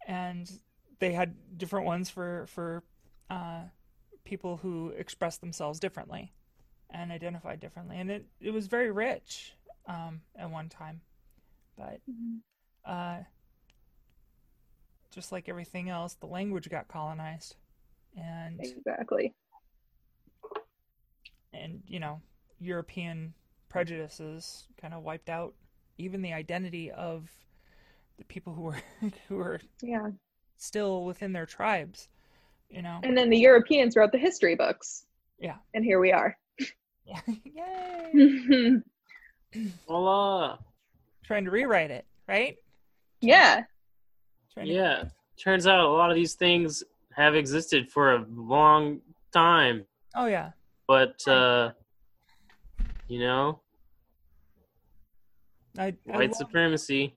[0.07, 0.51] and
[0.99, 2.83] they had different ones for for
[3.29, 3.61] uh,
[4.23, 6.33] people who expressed themselves differently
[6.89, 9.53] and identified differently, and it it was very rich
[9.87, 11.01] um, at one time,
[11.77, 12.37] but Mm-hmm.
[12.85, 13.17] uh,
[15.11, 17.55] just like everything else, the language got colonized,
[18.17, 19.33] and Exactly.
[21.53, 22.21] And you know
[22.59, 23.33] European
[23.69, 25.53] prejudices kind of wiped out
[25.97, 27.29] even the identity of
[28.17, 28.77] the people who were
[29.27, 30.09] who were Yeah.
[30.57, 32.07] still within their tribes.
[32.69, 35.05] You know, And then the Europeans wrote the history books.
[35.39, 35.55] Yeah.
[35.73, 36.37] And here we are.
[37.03, 37.19] yeah.
[37.43, 38.75] yay!
[39.87, 40.57] Voila.
[41.23, 42.57] Trying to rewrite it, right?
[43.21, 43.63] yeah.
[44.53, 45.03] Trying to- Yeah.
[45.43, 46.83] Turns out a lot of these things
[47.15, 49.01] have existed for a long
[49.33, 49.85] time,
[50.15, 50.51] Oh yeah.
[50.89, 51.71] But uh,
[53.07, 53.61] you know,
[55.77, 57.15] I I white love, supremacy.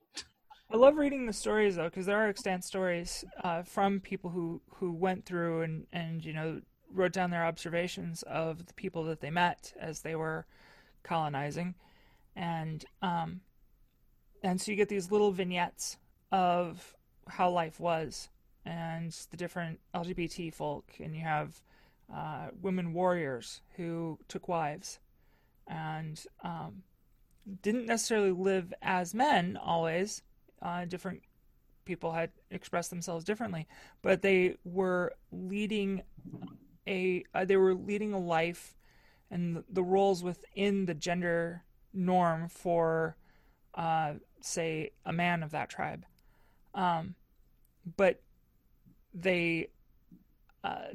[0.71, 4.61] I love reading the stories though because there are extant stories uh, from people who
[4.75, 6.61] who went through and and you know
[6.93, 10.45] wrote down their observations of the people that they met as they were
[11.01, 11.73] colonizing,
[12.35, 13.41] and um,
[14.43, 15.97] and so you get these little vignettes
[16.31, 16.95] of
[17.27, 18.29] how life was
[18.65, 21.59] and the different LGBT folk, and you have
[22.13, 24.99] uh, women warriors who took wives
[25.67, 26.83] and um,
[27.61, 30.23] didn't necessarily live as men always.
[30.61, 31.21] Uh, different
[31.85, 33.67] people had expressed themselves differently,
[34.01, 36.01] but they were leading
[36.87, 38.75] a uh, they were leading a life
[39.31, 41.63] and the, roles within the gender
[41.93, 43.15] norm for
[43.75, 46.05] uh, say a man of that tribe
[46.75, 47.15] um,
[47.97, 48.21] but
[49.13, 49.69] they
[50.63, 50.87] uh,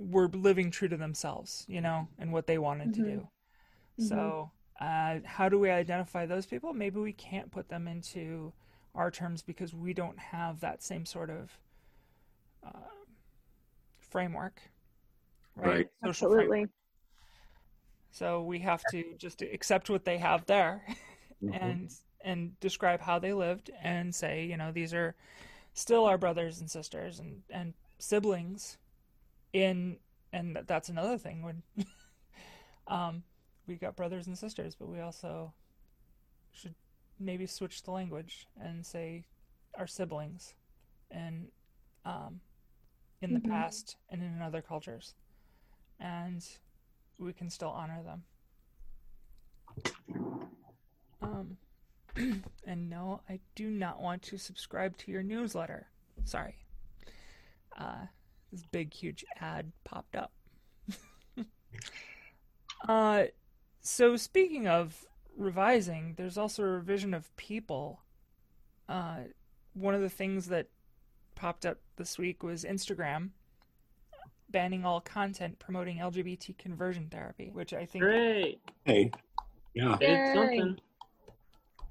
[0.00, 3.04] were living true to themselves you know and what they wanted to Mhm.
[3.04, 3.28] do
[3.98, 4.08] Mhm.
[4.08, 8.52] so uh, how do we identify those people maybe we can't put them into
[8.94, 11.58] our terms because we don't have that same sort of
[12.66, 12.70] uh,
[13.98, 14.62] framework
[15.56, 15.88] Right.
[16.04, 16.60] Social framework.
[16.60, 16.66] Absolutely.
[18.10, 20.84] so we have to just accept what they have there
[21.42, 21.58] Mhm.
[21.60, 21.90] and
[22.24, 25.14] and describe how they lived and say you know these are
[25.74, 28.78] still our brothers and sisters and and siblings
[29.52, 29.98] in
[30.32, 31.62] and that's another thing when
[32.88, 33.22] um
[33.66, 35.52] we got brothers and sisters but we also
[36.52, 36.74] should
[37.18, 39.24] maybe switch the language and say
[39.78, 40.54] our siblings
[41.10, 41.48] and
[42.04, 42.40] um
[43.22, 43.50] in the Mhm.
[43.50, 45.14] past and in other cultures
[45.98, 46.46] and
[47.18, 48.24] we can still honor them
[51.22, 51.56] um,
[52.66, 55.86] and no, I do not want to subscribe to your newsletter.
[56.24, 56.56] Sorry.
[57.78, 58.06] Uh,
[58.50, 60.32] this big, huge ad popped up.
[62.88, 63.24] uh,
[63.80, 65.04] so speaking of
[65.36, 68.00] revising, there's also a revision of people.
[68.88, 69.18] Uh,
[69.74, 70.66] one of the things that
[71.34, 73.30] popped up this week was Instagram
[74.50, 78.60] banning all content promoting LGBT conversion therapy, which I think Great.
[78.84, 79.12] Hey,
[79.74, 79.96] yeah.
[80.00, 80.34] They did Yay.
[80.34, 80.80] something.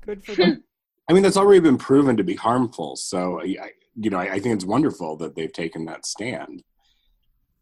[0.01, 0.63] good for them.
[1.09, 2.95] I mean, that's already been proven to be harmful.
[2.97, 6.63] So, I, I- you know, I, I think it's wonderful that they've taken that stand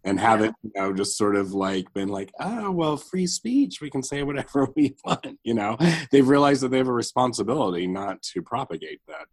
[0.04, 3.82] and have it, you know, just sort of like been like, oh, well, free speech,
[3.82, 5.38] we can say whatever we want.
[5.44, 5.78] You know,
[6.12, 9.28] they've realized that they have a responsibility not to propagate that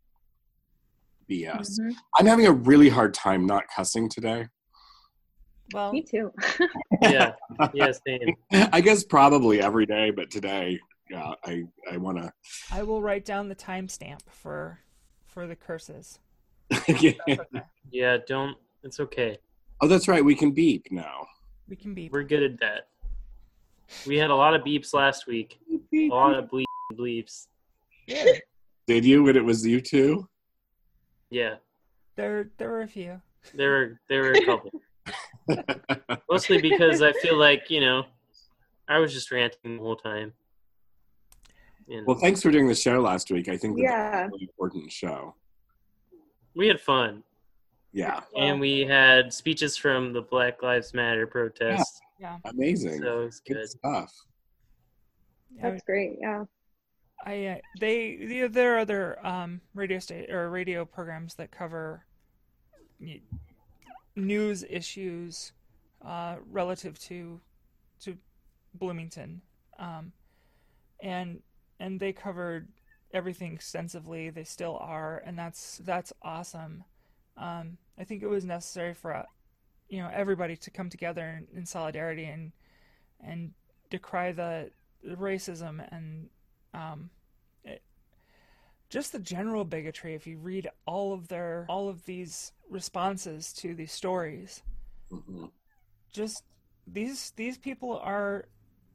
[1.30, 1.78] BS.
[1.80, 1.92] Mhm.
[2.18, 4.46] I'm having a really hard time not cussing today.
[5.72, 6.32] Well, Me too.
[7.02, 7.32] Yeah.
[7.72, 8.34] Yeah, same.
[8.52, 10.78] I guess probably every day, but today,
[11.10, 12.32] yeah, I, I want to.
[12.70, 14.80] I will write down the timestamp for
[15.26, 16.18] for the curses.
[16.70, 17.12] Yeah.
[17.28, 17.38] Okay.
[17.90, 18.56] Yeah, don't.
[18.82, 19.38] It's okay.
[19.80, 20.24] Oh, that's right.
[20.24, 21.26] We can beep now.
[21.68, 22.12] We can beep.
[22.12, 22.88] We're good at that.
[24.06, 25.58] We had a lot of beeps last week.
[25.92, 27.46] A lot of bleep bleeps.
[28.06, 28.24] Yeah,
[28.86, 30.28] Did you when it was you two?
[31.30, 31.56] Yeah,
[32.16, 33.20] there there were a few.
[33.54, 34.70] there were there were a couple.
[36.30, 38.04] Mostly because I feel like you know,
[38.88, 40.32] I was just ranting the whole time.
[41.88, 43.48] And well, thanks for doing the show last week.
[43.48, 44.10] I think that Yeah.
[44.10, 45.34] that was a really important show.
[46.54, 47.22] We had fun,
[47.92, 52.00] Yeah, and we had speeches from the Black Lives Matter protest.
[52.18, 53.02] Yeah, amazing.
[53.02, 53.68] So it was Good good.
[53.68, 54.12] stuff.
[55.56, 56.16] yeah That's great.
[56.20, 56.44] Yeah.
[57.26, 62.04] I uh, they the, there are other um radio state or radio programs that cover
[64.16, 65.52] news issues
[66.04, 67.40] uh relative to
[68.00, 68.16] to
[68.74, 69.40] Bloomington,
[69.78, 70.12] um,
[71.02, 71.40] and
[71.80, 72.68] and they covered
[73.14, 74.28] everything extensively.
[74.28, 76.84] They still are, and that's that's awesome.
[77.36, 79.24] Um, I think it was necessary for uh,
[79.88, 82.52] you know everybody to come together in, in solidarity and
[83.20, 83.52] and
[83.90, 84.70] decry the,
[85.02, 86.28] the racism and
[86.74, 87.08] um,
[87.64, 87.82] it,
[88.90, 90.14] just the general bigotry.
[90.14, 94.62] If you read all of their all of these responses to these stories,
[95.10, 95.50] Mhm.
[96.12, 96.42] just
[96.86, 98.46] these these people are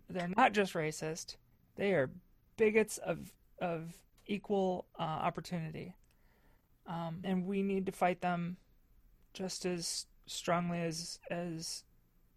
[0.09, 1.37] they're not just racist;
[1.75, 2.11] they are
[2.57, 3.93] bigots of of
[4.29, 5.95] equal uh, opportunity,
[6.87, 8.55] um, and we need to fight them
[9.33, 11.83] just as strongly as as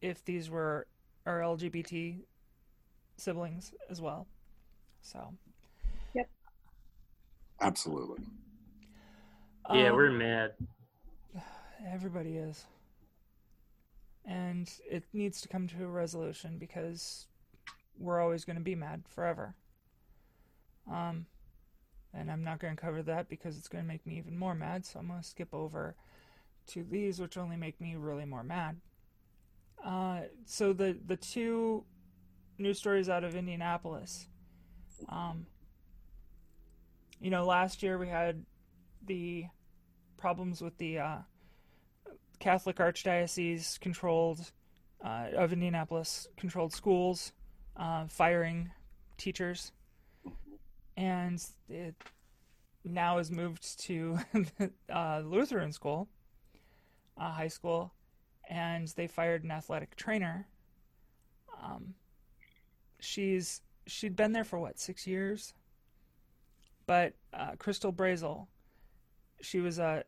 [0.00, 0.86] if these were
[1.26, 2.18] our LGBT
[3.16, 4.26] siblings as well.
[5.02, 5.34] So
[6.14, 6.28] yep,
[7.60, 8.24] Absolutely.
[9.72, 10.52] Yeah, um, we're mad.
[11.92, 12.64] Everybody is.
[14.24, 17.26] And it needs to come to a resolution because
[17.98, 19.54] we're always going to be mad forever.
[20.90, 21.26] Um,
[22.14, 24.54] and I'm not going to cover that because it's going to make me even more
[24.54, 25.94] mad, so I'm going to skip over
[26.68, 28.80] to these, which only make me really more mad.
[29.84, 31.84] Uh, so the the two
[32.58, 34.26] news stories out of Indianapolis.
[35.08, 35.46] Um,
[37.20, 38.44] you know, last year we had
[39.04, 39.46] the
[40.16, 41.18] problems with the uh,
[42.38, 44.52] Catholic Archdiocese controlled
[45.04, 47.32] uh, of Indianapolis controlled schools,
[47.76, 48.70] uh, firing
[49.18, 49.72] teachers,
[50.96, 51.94] and it
[52.84, 54.18] now is moved to
[54.92, 56.08] uh, Lutheran school,
[57.16, 57.92] uh, high school,
[58.48, 60.46] and they fired an athletic trainer.
[61.62, 61.94] Um,
[63.00, 65.54] she's she'd been there for what six years,
[66.86, 68.46] but uh, Crystal Brazel,
[69.40, 70.04] she was a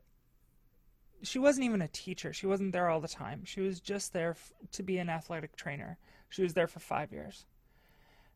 [1.23, 2.33] she wasn't even a teacher.
[2.33, 3.45] She wasn't there all the time.
[3.45, 5.97] She was just there f- to be an athletic trainer.
[6.29, 7.47] She was there for five years,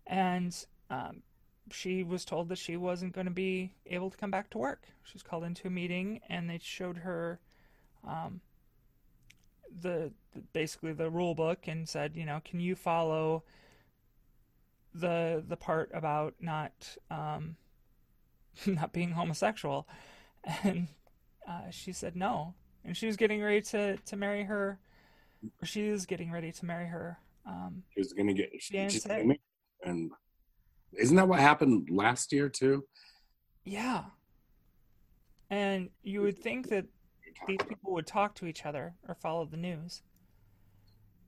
[0.07, 0.55] and
[0.91, 1.23] um,
[1.73, 4.83] she was told that she wasn't going to be able to come back to work.
[5.05, 7.41] She was called into a meeting, and they showed her
[8.07, 8.41] um,
[9.81, 13.45] the, the basically the rule book and said, you know, can you follow
[14.95, 17.57] the the part about not um,
[18.67, 19.87] not being homosexual?
[20.63, 20.89] And
[21.49, 22.55] uh, she said no,
[22.85, 24.79] and she was getting ready to to marry her.
[25.63, 27.17] Or she is getting ready to marry her.
[27.47, 29.35] Um, She was gonna get she, gonna-
[29.85, 30.11] and
[30.93, 32.85] isn't that what happened last year too?
[33.65, 34.05] yeah,
[35.51, 36.87] and you would think that
[37.47, 40.03] these people would talk to each other or follow the news,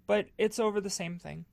[0.06, 1.44] but it's over the same thing.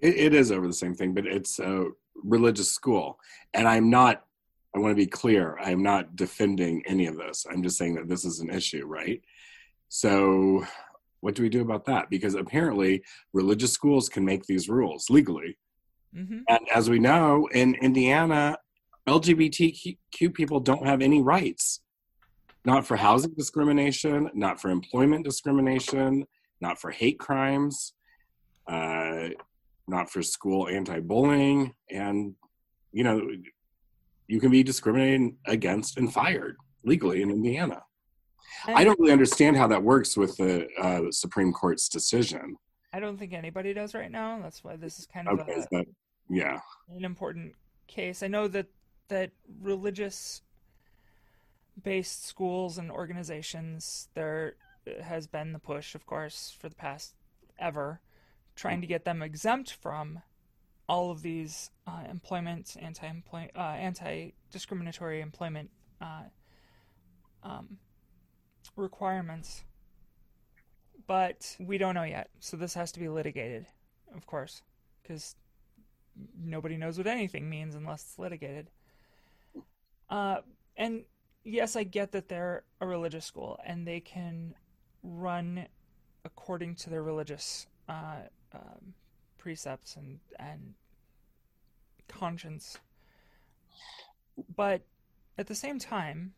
[0.00, 1.86] It, it is over the same thing, but it's a
[2.22, 3.18] religious school,
[3.54, 4.24] and I'm not.
[4.74, 5.58] I want to be clear.
[5.58, 7.44] I'm not defending any of this.
[7.50, 9.20] I'm just saying that this is an issue, right?
[9.88, 10.64] So,
[11.20, 12.08] what do we do about that?
[12.08, 15.58] Because apparently, religious schools can make these rules legally,
[16.14, 18.56] hmm and as we know, in Indiana,
[19.08, 21.80] LGBTQ people don't have any rights.
[22.64, 26.26] Not for housing discrimination, not for employment discrimination,
[26.60, 27.94] not for hate crimes.
[28.68, 29.30] Uh,
[29.90, 32.34] not for school anti-bullying and
[32.92, 33.20] you know
[34.28, 37.82] you can be discriminated against and fired legally in indiana
[38.66, 42.56] i don't really understand how that works with the uh, supreme court's decision
[42.92, 44.40] I don't think anybody does right now.
[44.42, 45.86] That's why this is kind of okay a, that
[46.28, 47.54] yeah an important
[47.86, 48.22] case.
[48.22, 48.66] I know that
[49.08, 50.42] that religious
[51.82, 54.54] based schools and organizations there
[55.02, 57.14] has been the push, of course, for the past
[57.58, 58.00] ever,
[58.56, 60.20] trying to get them exempt from
[60.88, 63.08] all of these uh, employment anti
[63.54, 66.22] uh, anti discriminatory employment uh,
[67.42, 67.78] um,
[68.76, 69.64] requirements.
[71.10, 73.66] But we don't know yet, so this has to be litigated,
[74.14, 74.62] of course,
[75.02, 75.34] because
[76.40, 78.70] nobody knows what anything means unless it's litigated.
[80.08, 80.36] Uh,
[80.76, 81.02] and
[81.42, 84.54] yes, I get that they're a religious school and they can
[85.02, 85.66] run
[86.24, 88.94] according to their religious uh, um,
[89.36, 90.74] precepts and and
[92.06, 92.78] conscience.
[94.54, 94.82] But
[95.36, 96.34] at the same time,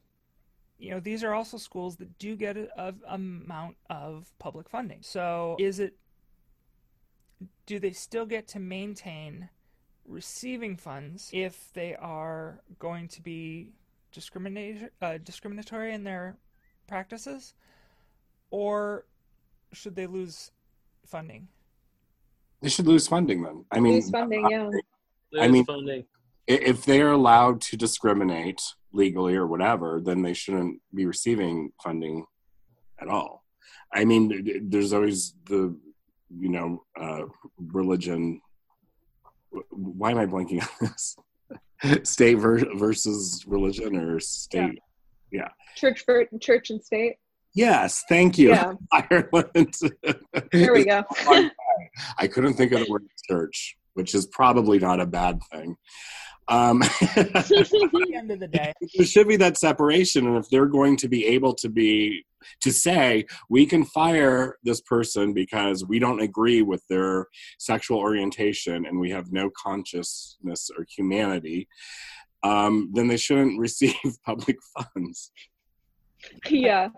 [0.82, 4.98] you know, these are also schools that do get a, a amount of public funding.
[5.00, 5.94] So is it
[7.66, 9.48] do they still get to maintain
[10.04, 13.70] receiving funds if they are going to be
[14.10, 16.36] discriminatory, uh, discriminatory in their
[16.88, 17.54] practices,
[18.50, 19.06] or
[19.72, 20.50] should they lose
[21.06, 21.46] funding?
[22.60, 24.70] they should lose funding then i mean Lose funding, yeah.
[25.40, 26.04] I mean- funding.
[26.46, 28.62] if they're allowed to discriminate
[28.92, 32.26] legally or whatever, then they shouldn't be receiving funding
[33.00, 33.44] at all.
[33.92, 35.76] I mean, there's always the
[36.38, 37.22] you know, uh,
[37.58, 38.40] religion.
[39.70, 41.16] Why am I blanking on this?
[42.08, 44.78] state ver- versus religion or state?
[45.30, 45.48] Yeah.
[45.76, 47.16] Church for church and state.
[47.54, 48.74] Yes, thank you, Yeah.
[48.92, 49.74] Ireland.
[50.52, 51.04] There we go.
[52.18, 55.76] I couldn't think of the word church, which is probably not a bad thing.
[56.48, 56.82] Um,
[57.16, 60.96] At the end of the day, there should be that separation, and if they're going
[60.98, 62.24] to be able to be
[62.60, 67.28] to say we can fire this person because we don't agree with their
[67.58, 71.68] sexual orientation and we have no consciousness or humanity,
[72.42, 73.94] um, then they shouldn't receive
[74.26, 75.30] public funds.
[76.48, 76.88] yeah,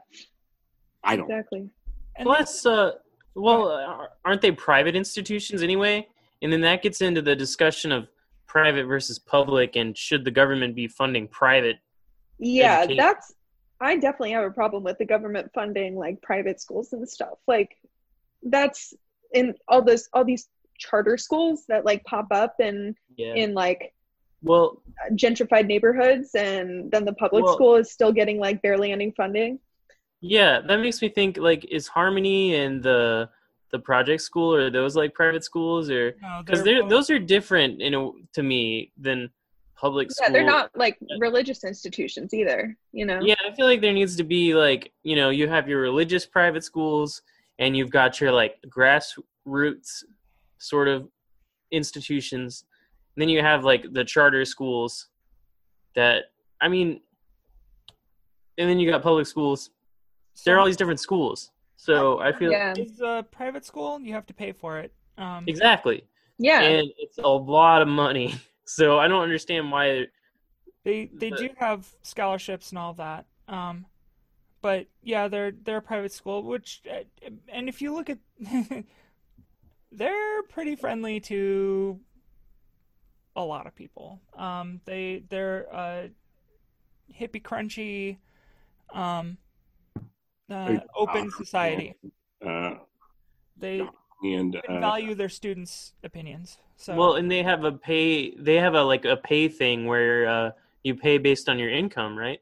[1.02, 1.30] I don't.
[1.30, 1.68] exactly.
[2.16, 2.92] and Plus, uh,
[3.34, 6.06] well, uh, aren't they private institutions anyway?
[6.42, 8.08] And then that gets into the discussion of
[8.46, 11.76] private versus public, and should the government be funding private?
[12.38, 12.96] Yeah, educate.
[12.96, 13.34] that's.
[13.80, 17.38] I definitely have a problem with the government funding like private schools and stuff.
[17.46, 17.76] Like,
[18.42, 18.94] that's
[19.32, 23.34] in all this all these charter schools that like pop up in Yeah.
[23.34, 23.92] in like
[24.42, 24.82] Well,
[25.12, 29.58] gentrified neighborhoods, and then the public Well- school is still getting like barely any funding.
[30.20, 33.28] yeah, that makes me think like is Harmony and the
[33.74, 37.10] the project school or those like private schools or no, because they're they're both- those
[37.10, 39.28] are different you know to me than
[39.74, 40.28] public school.
[40.28, 42.76] Yeah, they're not like religious institutions either.
[42.92, 43.18] You know.
[43.20, 46.24] Yeah, I feel like there needs to be like you know you have your religious
[46.24, 47.20] private schools
[47.58, 50.04] and you've got your like grassroots
[50.58, 51.08] sort of
[51.72, 52.64] institutions.
[53.16, 55.08] And then you have like the charter schools
[55.96, 56.26] that
[56.60, 57.00] I mean,
[58.56, 59.70] and then you got public schools.
[60.44, 61.50] There are all these different schools,
[61.84, 62.72] so I feel Yeah.
[62.76, 64.00] is a private school.
[64.00, 64.92] You have to pay for it.
[65.18, 66.04] Um, exactly,
[66.38, 66.62] Yeah.
[66.62, 68.34] and it's a lot of money.
[68.66, 70.06] So I don't understand why.
[70.84, 73.26] They they But- do have scholarships and all that.
[73.46, 73.84] Um,
[74.62, 77.04] but yeah, they're they're a private school, which uh,
[77.50, 78.18] and if you look at,
[79.92, 82.00] they're pretty friendly to
[83.36, 84.18] a lot of people.
[84.34, 86.08] Um, they they're uh,
[87.14, 88.16] hippie crunchy,
[88.98, 89.36] um,
[90.50, 91.94] uh, open society.
[92.44, 92.74] Uh,
[93.56, 93.86] They
[94.22, 96.58] and uh, value their students' opinions.
[96.76, 98.34] So Well, and they have a pay.
[98.36, 100.50] They have a like a pay thing where uh,
[100.82, 102.40] you pay based on your income, right?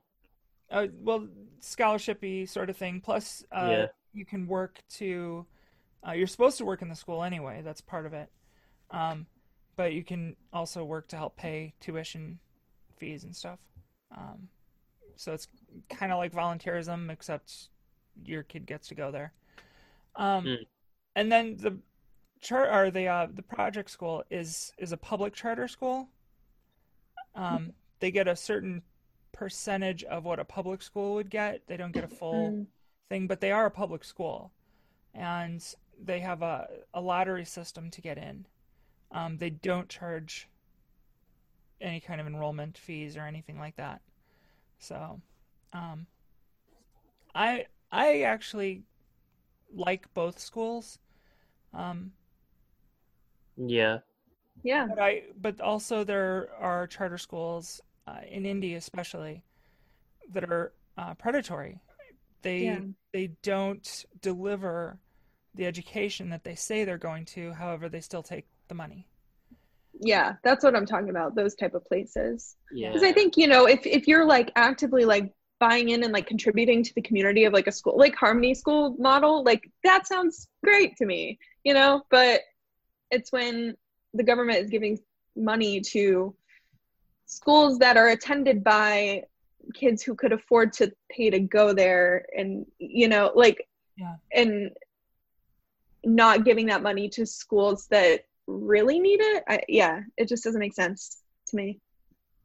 [0.71, 1.29] Uh, well,
[1.61, 3.01] scholarshipy sort of thing.
[3.01, 3.87] Plus, uh, Yeah.
[4.15, 5.47] you can work to.
[6.07, 7.63] Uh, you're supposed to work in the school anyway.
[7.63, 8.29] That's part of it.
[8.91, 9.27] Um,
[9.77, 12.39] but you can also work to help pay tuition
[12.97, 13.59] fees and stuff.
[14.17, 14.49] Um,
[15.17, 15.47] so it's
[15.89, 17.69] kind of like volunteerism, except
[18.25, 19.33] your kid gets to go there.
[20.17, 20.67] Um, Mm.
[21.15, 21.79] And then the
[22.41, 26.09] chart or the uh, the project school is is a public charter school.
[27.35, 28.83] Um, they get a certain
[29.33, 31.67] percentage of what a public school would get.
[31.67, 32.67] They don't get a full Mm.
[33.09, 34.53] thing, but they are a public school,
[35.15, 35.63] and
[36.03, 38.47] they have a, a lottery system to get in.
[39.11, 40.49] Um, they don't charge
[41.81, 44.01] any kind of enrollment fees or anything like that.
[44.79, 45.21] So,
[45.73, 46.07] um,
[47.35, 48.83] I I actually
[49.73, 50.99] like both schools.
[51.75, 52.13] Um,
[53.57, 53.99] Yeah.
[54.63, 54.87] Yeah.
[54.89, 59.45] but I but also there are charter schools uh, in India especially
[60.33, 61.81] that are uh, predatory.
[62.43, 62.81] They Yeah.
[63.13, 64.99] they don't deliver
[65.55, 67.53] the education that they say they're going to.
[67.53, 69.07] However, they still take the money.
[70.01, 70.37] Yeah.
[70.43, 71.35] That's what I'm talking about.
[71.35, 72.57] Those type of places.
[72.73, 72.89] Yeah.
[72.89, 75.33] Because I think you know if if you're like actively like
[75.63, 78.97] buying in and like contributing to the community of like a school like Harmony School
[78.99, 81.39] model, like that sounds great to me.
[81.63, 82.41] You know, but
[83.13, 83.77] it's when
[84.13, 84.99] the government is giving
[85.37, 86.35] money to
[87.27, 89.23] schools that are attended by
[89.75, 93.59] kids who could afford to pay to go there and you know like
[93.97, 94.17] Yeah.
[94.33, 94.73] and
[96.05, 100.59] not giving that money to schools that really need it I, yeah it just doesn't
[100.67, 101.79] make sense to me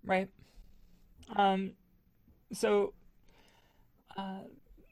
[0.06, 0.30] Right.
[1.36, 1.74] Um,
[2.54, 2.94] so,
[4.18, 4.40] uh,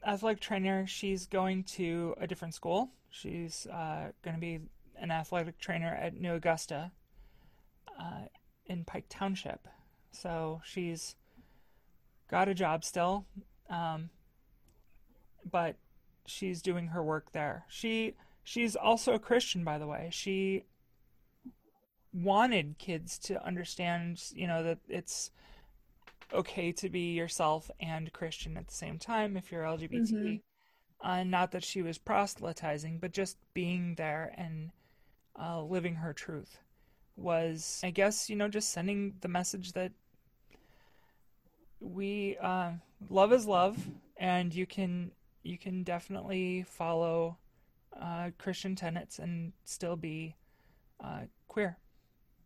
[0.06, 2.90] athletic trainer, she's going to a different school.
[3.10, 4.60] She's uh, going to be
[4.98, 6.92] an athletic trainer at New Augusta
[7.98, 8.26] uh,
[8.66, 9.66] in Pike Township.
[10.12, 11.16] So she's
[12.30, 13.26] got a job still,
[13.68, 14.10] um,
[15.50, 15.76] but
[16.26, 17.64] she's doing her work there.
[17.68, 20.08] She she's also a Christian, by the way.
[20.12, 20.64] She
[22.12, 25.30] wanted kids to understand, you know, that it's
[26.32, 30.12] okay to be yourself and Christian at the same time if you're LGBT.
[30.12, 30.42] Mhm.
[31.00, 34.70] Uh, not that she was proselytizing, but just being there and
[35.38, 36.58] uh, living her truth
[37.16, 39.92] was, I guess, you know, just sending the message that
[41.80, 42.72] we uh,
[43.10, 43.78] love is love,
[44.16, 45.12] and you can
[45.42, 47.36] you can definitely follow
[48.00, 50.34] uh, Christian tenets and still be
[51.02, 51.78] uh, queer.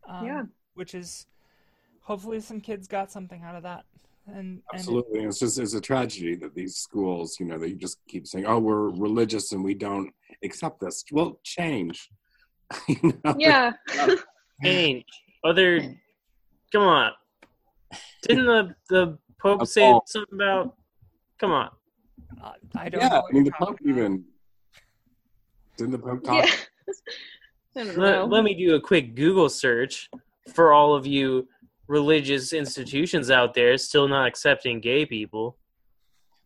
[0.07, 0.43] Um, Yeah.
[0.73, 1.25] Which is
[2.01, 3.85] hopefully some kids got something out of that.
[4.27, 5.21] And, and Absolutely.
[5.23, 8.59] It's just it's a tragedy that these schools, you know, they just keep saying, "Oh,
[8.59, 10.11] we're religious and we don't
[10.43, 12.09] accept this." Well, change.
[12.87, 13.35] You know?
[13.37, 13.71] Yeah.
[14.63, 15.03] Change.
[15.43, 15.81] Other.
[16.71, 17.11] Come on.
[18.21, 20.03] Didn't the the Pope say ball.
[20.05, 20.75] something about?
[21.39, 21.69] Come on.
[22.41, 23.23] uh, I don't Yeah, know.
[23.29, 23.89] I mean, the Pope about.
[23.89, 24.23] even
[25.77, 26.45] didn't the Pope talk?
[26.45, 26.51] Yeah.
[27.75, 28.03] I don't know.
[28.03, 30.09] Let, let me do a quick Google search
[30.53, 31.47] for all of you
[31.91, 35.57] religious institutions out there still not accepting gay people.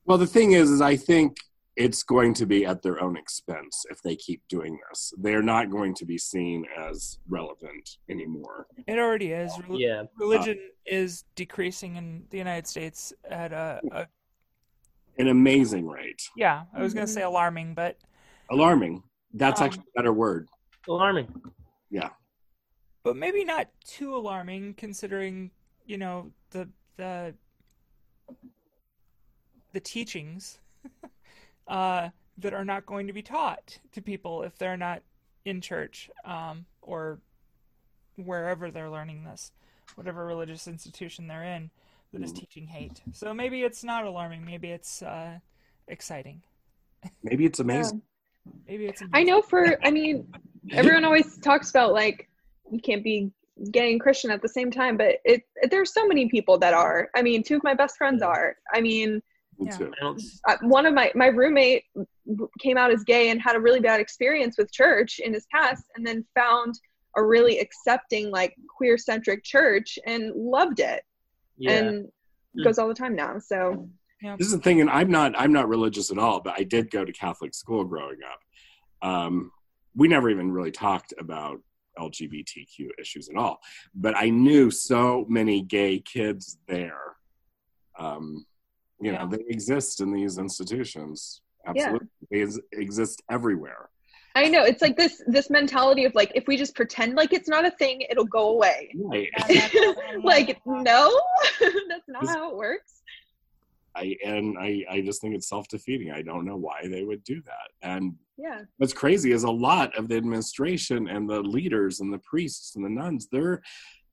[0.05, 1.37] Well, the thing is, is I think
[1.75, 5.13] it's going to be at their own expense if they keep doing this.
[5.19, 8.65] They're not going to be seen as relevant anymore.
[8.87, 9.51] It already is.
[9.67, 10.03] Rel- Yeah.
[10.17, 14.07] Religion is decreasing in the United States at a, a
[15.19, 16.21] An amazing rate.
[16.35, 16.63] yeah.
[16.73, 17.09] I was gonna Mhm.
[17.17, 17.97] say alarming, but
[18.49, 19.03] Alarming.
[19.33, 20.47] That's Um, actually a better word.
[20.87, 21.27] Alarming.
[23.05, 25.51] But maybe not too alarming considering
[25.85, 27.35] you know the the
[29.73, 30.57] the teachings
[31.67, 35.03] uh, that are not going to be taught to people if they're not
[35.45, 37.19] in church um, or
[38.15, 39.51] wherever they're learning this,
[39.95, 41.69] whatever religious institution they're in
[42.13, 43.01] that is teaching hate.
[43.11, 44.45] So maybe it's not alarming.
[44.45, 45.39] Maybe it's uh,
[45.87, 46.41] exciting.
[47.21, 48.01] Maybe it's amazing.
[48.67, 49.03] Maybe it's.
[49.13, 50.33] I know for, I mean,
[50.71, 52.29] everyone always talks about like,
[52.71, 53.31] you can't be
[53.71, 56.73] gay and Christian at the same time, but it, it there's so many people that
[56.73, 57.09] are.
[57.15, 58.55] I mean, two of my best friends are.
[58.73, 59.21] I mean,
[59.59, 59.77] Yeah.
[60.47, 61.83] I uh, one of my my roommate
[62.59, 65.85] came out as gay and had a really bad experience with church in his past
[65.95, 66.73] and then found
[67.15, 71.03] a really accepting like queer centric church and loved it
[71.57, 71.71] Yeah.
[71.71, 72.07] and
[72.63, 73.87] goes all the time now so
[74.37, 76.91] This is the thing, and I'm not I'm not religious at all, but I did
[76.91, 78.39] go to Catholic school growing up.
[79.09, 79.51] Um,
[79.95, 81.61] we never even really talked about
[81.99, 83.59] LGBTQ issues at all,
[83.93, 87.15] but I knew so many gay kids there.
[87.97, 88.45] Um,
[89.01, 91.41] you know, they exist in these institutions.
[91.67, 93.89] Absolutely, they ex- exist everywhere.
[94.35, 97.47] i know it's like this this mentality of like if we just pretend like it's
[97.55, 99.29] not a thing it'll go away Right.
[100.23, 101.01] like no
[101.89, 103.01] that's not how it works
[103.95, 106.11] I and I I just think it's self defeating.
[106.11, 107.87] I don't know why they would do that.
[107.87, 112.19] And yeah what's crazy is a lot of the administration and the leaders and the
[112.19, 113.61] priests and the nuns they're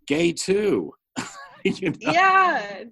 [0.07, 0.93] gay too
[1.64, 1.97] you know?
[2.01, 2.85] yeah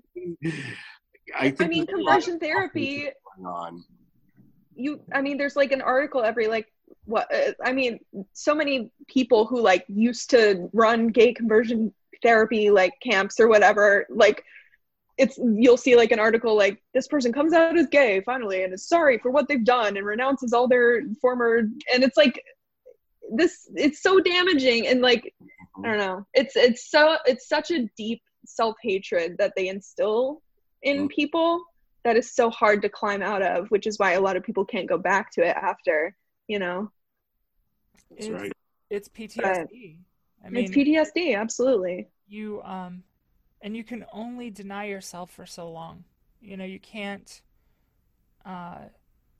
[1.38, 3.08] i think i mean there's a lot of conversion therapy
[3.46, 3.84] on
[4.74, 6.66] you i mean there's like an article every like
[7.04, 7.98] what uh, i mean
[8.32, 14.06] so many people who like used to run gay conversion therapy like camps or whatever
[14.10, 14.44] like
[15.20, 18.72] it's you'll see like an article like this person comes out as gay finally and
[18.72, 21.58] is sorry for what they've done and renounces all their former
[21.92, 22.42] and it's like
[23.40, 25.32] this it's so damaging and like
[25.84, 30.42] i don't know it's it's so it's such a deep self-hatred that they instill
[30.82, 31.10] in Mm.
[31.10, 31.62] people
[32.04, 34.64] that is so hard to climb out of which is why a lot of people
[34.64, 36.16] can't go back to it after
[36.48, 36.90] you know
[38.10, 38.52] that's it's, right
[38.88, 39.98] it's PTSD.
[40.44, 43.02] I mean, it's ptsd absolutely you um
[43.62, 46.04] and you can only deny yourself for so long.
[46.40, 47.42] You know you can't
[48.44, 48.78] uh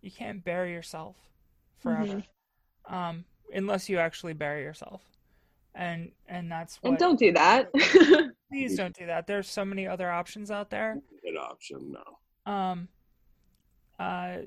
[0.03, 1.16] you can't bury yourself
[1.79, 2.23] forever
[2.89, 5.03] um unless you actually bury yourself.
[5.75, 7.73] And and that's what and don't do that.
[8.51, 9.27] Please don't do that.
[9.27, 10.99] There's so many other options out there.
[11.23, 12.53] Good option no.
[12.53, 12.89] Um
[13.99, 14.39] uh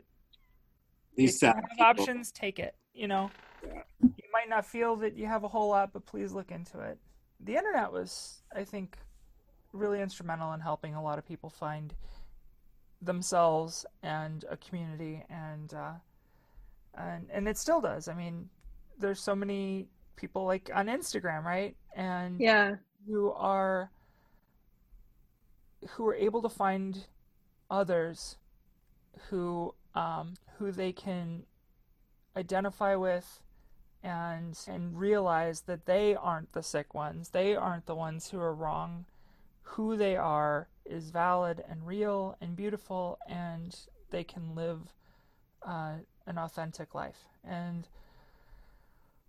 [1.16, 3.32] these if sad have options take it you know?
[3.66, 3.82] Yeah.
[4.02, 6.98] you might not feel that you have a whole lot but please look into it.
[7.40, 8.98] The internet was i think
[9.74, 11.94] really instrumental in helping a lot of people find
[13.02, 15.92] themselves and a community and uh
[16.98, 18.08] and and it still does.
[18.08, 18.50] I mean
[19.00, 21.76] there's so many people like on instagram right?
[21.96, 22.76] And yeah.
[23.08, 23.90] who are
[25.90, 27.06] who are able to find
[27.70, 28.38] others
[29.30, 31.44] who um, who they can
[32.36, 33.42] identify with
[34.04, 37.30] and and realize that they aren't the sick ones.
[37.30, 39.06] They aren't the ones who are wrong
[39.64, 43.76] who they are is valid and real and beautiful and
[44.12, 44.94] they can live
[45.66, 45.94] uh,
[46.28, 47.26] an authentic life.
[47.44, 47.88] And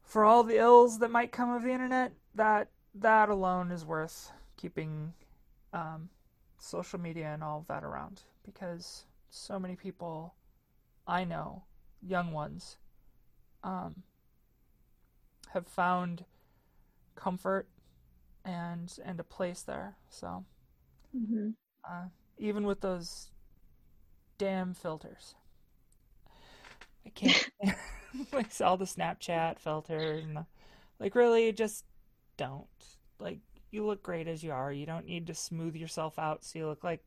[0.02, 4.30] for all the ills that might come of the internet that that alone is worth
[4.56, 5.12] keeping
[5.72, 6.08] um,
[6.58, 8.22] social media and all of that around.
[8.44, 10.34] Because so many people
[11.06, 11.64] I know,
[12.02, 12.76] young ones,
[13.62, 14.02] um,
[15.52, 16.24] have found
[17.14, 17.68] comfort
[18.44, 19.96] and and a place there.
[20.10, 20.44] So
[21.12, 21.50] hmm
[21.88, 22.06] uh,
[22.38, 23.30] even with those
[24.38, 25.34] damn filters,
[27.06, 27.50] I can't
[28.32, 30.46] like all the Snapchat filter and the,
[31.00, 31.84] like really just
[32.36, 32.66] don't.
[33.18, 33.40] Like
[33.70, 34.72] you look great as you are.
[34.72, 37.02] You don't need to smooth yourself out so you look like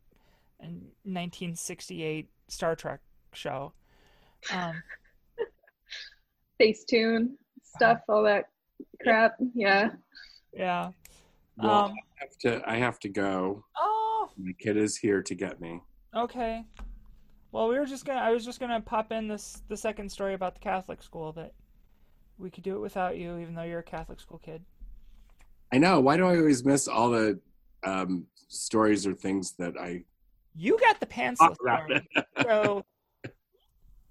[0.61, 3.01] a 1968 Star Trek
[3.33, 3.73] show.
[4.51, 4.83] Um,
[6.61, 7.31] Facetune
[7.63, 8.49] stuff, all that
[9.01, 9.35] crap.
[9.53, 9.89] Yeah.
[10.53, 10.91] yeah.
[11.57, 12.69] Well, Um, I have to.
[12.71, 13.63] I have to go.
[13.77, 15.81] Oh, My kid is here to get me.
[16.15, 16.65] okay.
[17.51, 18.19] Well, we were just gonna.
[18.19, 21.53] I was just gonna pop in this the second story about the Catholic school that
[22.37, 24.63] we could do it without you, even though you're a Catholic school kid.
[25.73, 25.99] I know.
[25.99, 27.39] Why do I always miss all the
[27.83, 30.03] um, stories or things that I
[30.55, 32.07] You got the pantsless story,
[32.43, 32.83] so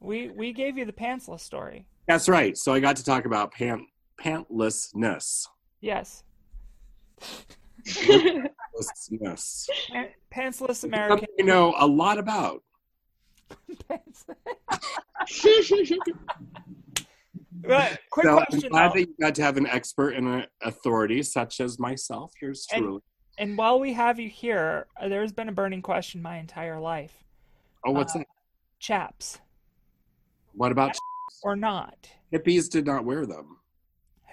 [0.01, 1.87] we we gave you the pantsless story.
[2.09, 2.57] That's right.
[2.57, 3.83] So I got to talk about pant
[4.21, 5.47] pantlessness.
[5.81, 6.25] Yes,
[7.87, 9.69] Pantlessness.
[9.91, 11.27] Pan- pantsless American.
[11.39, 12.63] I know a lot about.
[17.65, 17.99] Right.
[18.11, 18.95] Quick so I'm question glad though.
[18.95, 22.33] that you got to have an expert and an authority such as myself.
[22.41, 23.01] And- truly.
[23.39, 27.13] And while we have you here, uh, there's been a burning question my entire life.
[27.85, 28.27] oh, what's uh, that?
[28.79, 29.41] Chaps
[30.55, 31.01] What about chaps?
[31.43, 32.09] or not?
[32.33, 32.71] hippies?
[32.71, 33.59] Did not wear them.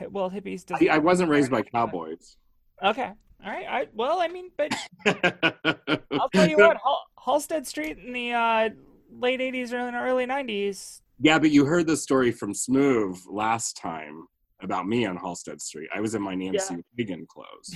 [0.10, 0.64] Well, hippies.
[0.72, 2.38] I, I wasn't raised by cowboys.
[2.82, 3.12] Okay.
[3.46, 3.66] All right.
[3.68, 4.74] I well, I mean, but
[6.12, 8.70] I'll tell you what, Hal- Halsted Street in the uh,
[9.12, 11.02] late '80s or in the early '90s.
[11.20, 14.26] Yeah, but you heard the story from Smooth last time
[14.62, 15.90] about me on Halsted Street.
[15.94, 17.76] I was in my Nancy Reagan clothes.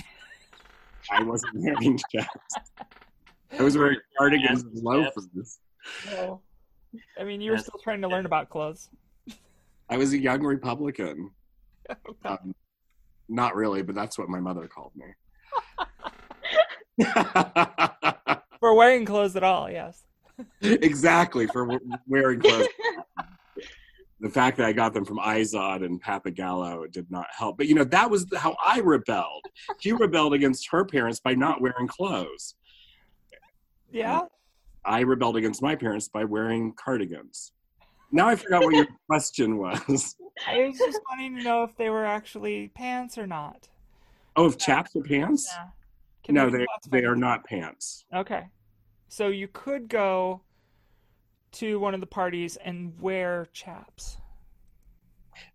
[1.10, 2.54] I wasn't wearing chaps.
[3.58, 5.58] I was wearing cardigans and loafers.
[6.04, 6.40] So,
[7.18, 8.88] I mean, you were still trying to learn about clothes.
[9.88, 11.30] I was a young Republican.
[12.24, 12.54] Um,
[13.28, 15.06] not really, but that's what my mother called me.
[18.60, 20.04] For wearing clothes at all, yes.
[20.60, 22.68] exactly for wearing clothes.
[24.20, 27.56] the fact that I got them from Izod and Pappagallo did not help.
[27.56, 29.44] But you know, that was how I rebelled.
[29.80, 32.56] She rebelled against her parents by not wearing clothes.
[33.92, 34.22] Yeah.
[34.84, 37.52] I rebelled against my parents by wearing cardigans.
[38.10, 40.16] Now I forgot what your question was.
[40.46, 43.68] I was just wanting to know if they were actually pants or not.
[44.36, 45.48] Oh, if chaps are pants?
[45.50, 45.68] Yeah.
[46.24, 48.04] Can No, they they are not pants.
[48.14, 48.46] Okay.
[49.08, 50.42] So you could go
[51.52, 54.18] to one of the parties and wear chaps.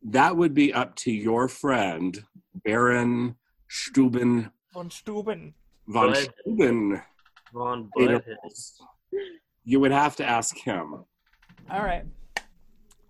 [0.02, 2.24] That would be up to your friend
[2.64, 3.36] Baron
[3.70, 5.54] Stuben Von Stuben.
[5.88, 6.30] von Bud.
[6.46, 7.02] Stuben.
[7.54, 8.24] Von Butthead.
[9.64, 11.06] You would have to ask him.
[11.70, 12.06] All right.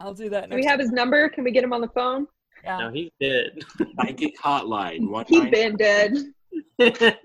[0.04, 1.30] I'll do that Do next we have his number?
[1.30, 2.28] Can we get him on the phone?
[2.64, 2.78] Yeah.
[2.78, 3.64] No, he did.
[4.02, 5.10] Psychic hotline.
[5.10, 6.18] One He nine- been dead.
[6.78, 7.20] what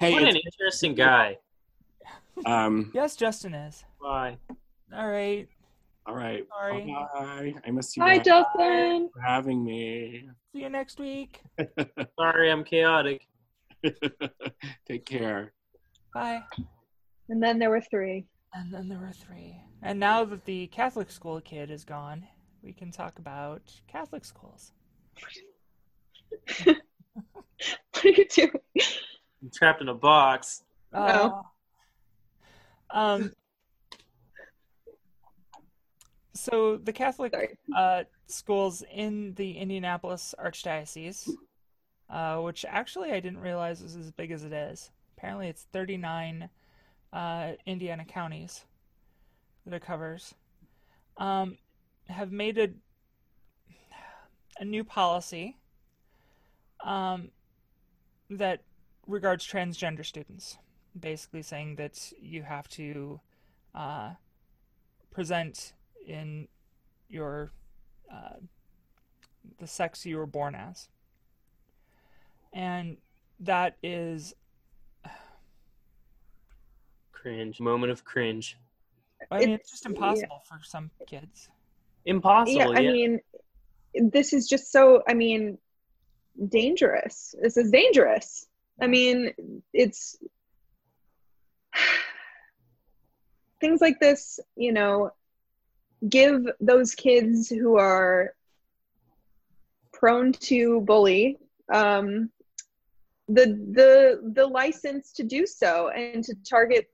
[0.00, 1.36] an interesting guy.
[2.46, 3.84] um, Yes, Justin is.
[4.00, 4.38] Bye.
[4.94, 5.48] All right.
[6.06, 6.46] all right.
[6.48, 6.86] Sorry.
[7.14, 7.54] Bye.
[7.66, 8.02] I miss you.
[8.02, 9.10] Hi, guys Justin.
[9.12, 10.28] for having me.
[10.54, 11.40] See you next week.
[12.18, 13.26] Sorry, I'm chaotic.
[14.88, 15.52] Take care.
[16.14, 16.42] Bye.
[17.28, 18.26] And then there were three.
[18.54, 19.60] And then there were three.
[19.82, 22.26] And now that the Catholic school kid is gone,
[22.62, 24.72] we can talk about Catholic schools.
[26.64, 28.50] What are you doing?
[29.42, 30.62] I'm trapped in a box.
[30.92, 31.42] Oh.
[32.90, 33.32] Uh, um.
[36.34, 37.34] So the Catholic
[37.74, 41.28] uh, schools in the Indianapolis Archdiocese,
[42.10, 44.90] uh, which actually I didn't realize was as big as it is.
[45.16, 46.50] Apparently, it's 39
[47.16, 48.66] uh, Indiana counties
[49.64, 50.34] that it covers.
[51.16, 51.56] Um,
[52.08, 52.68] have made a
[54.58, 55.56] a new policy
[56.84, 57.30] um,
[58.30, 58.60] that
[59.06, 60.58] regards transgender students,
[60.98, 63.20] basically saying that you have to
[63.74, 64.10] uh,
[65.10, 65.72] present
[66.06, 66.48] in
[67.08, 67.50] your
[68.12, 68.36] uh,
[69.58, 70.88] the sex you were born as,
[72.52, 72.98] and
[73.40, 74.34] that is
[77.26, 77.58] Cringe.
[77.58, 78.56] Moment of cringe.
[79.32, 81.48] I mean It- it's just impossible for some kids.
[82.04, 82.56] Impossible.
[82.56, 82.90] yeah, Yeah.
[82.90, 83.20] I mean,
[84.12, 85.58] this is just so, I mean,
[86.48, 87.34] dangerous.
[87.42, 88.46] This is dangerous.
[88.80, 89.34] I mean,
[89.72, 90.16] it's
[93.60, 95.10] things like this, you know,
[96.08, 98.36] give those kids who are
[99.92, 101.38] prone to bully
[101.72, 102.30] um,
[103.28, 106.88] the the the license to do so and to target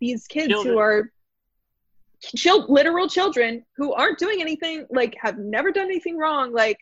[0.00, 0.74] these kids Children.
[0.74, 1.12] who are
[2.36, 6.78] chil- literal children who aren't doing anything like have never done anything wrong like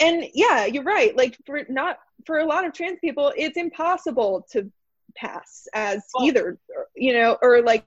[0.00, 4.46] and yeah you're right like for not for a lot of trans people it's impossible
[4.50, 4.70] to
[5.14, 6.58] pass as Well- either
[6.96, 7.84] you know or like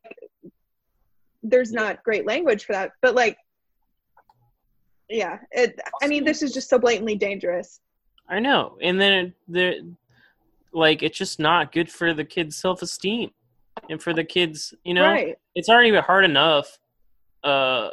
[1.45, 2.91] there's not great language for that.
[3.01, 3.37] But like,
[5.09, 5.79] yeah, it.
[6.01, 7.79] I mean, this is just so blatantly dangerous.
[8.27, 9.87] I know, and then the
[10.75, 13.31] like it's just not good for the kids' self esteem,
[13.89, 15.35] and for the kids, you know, Right.
[15.55, 16.77] it's already hard enough,
[17.43, 17.91] uh,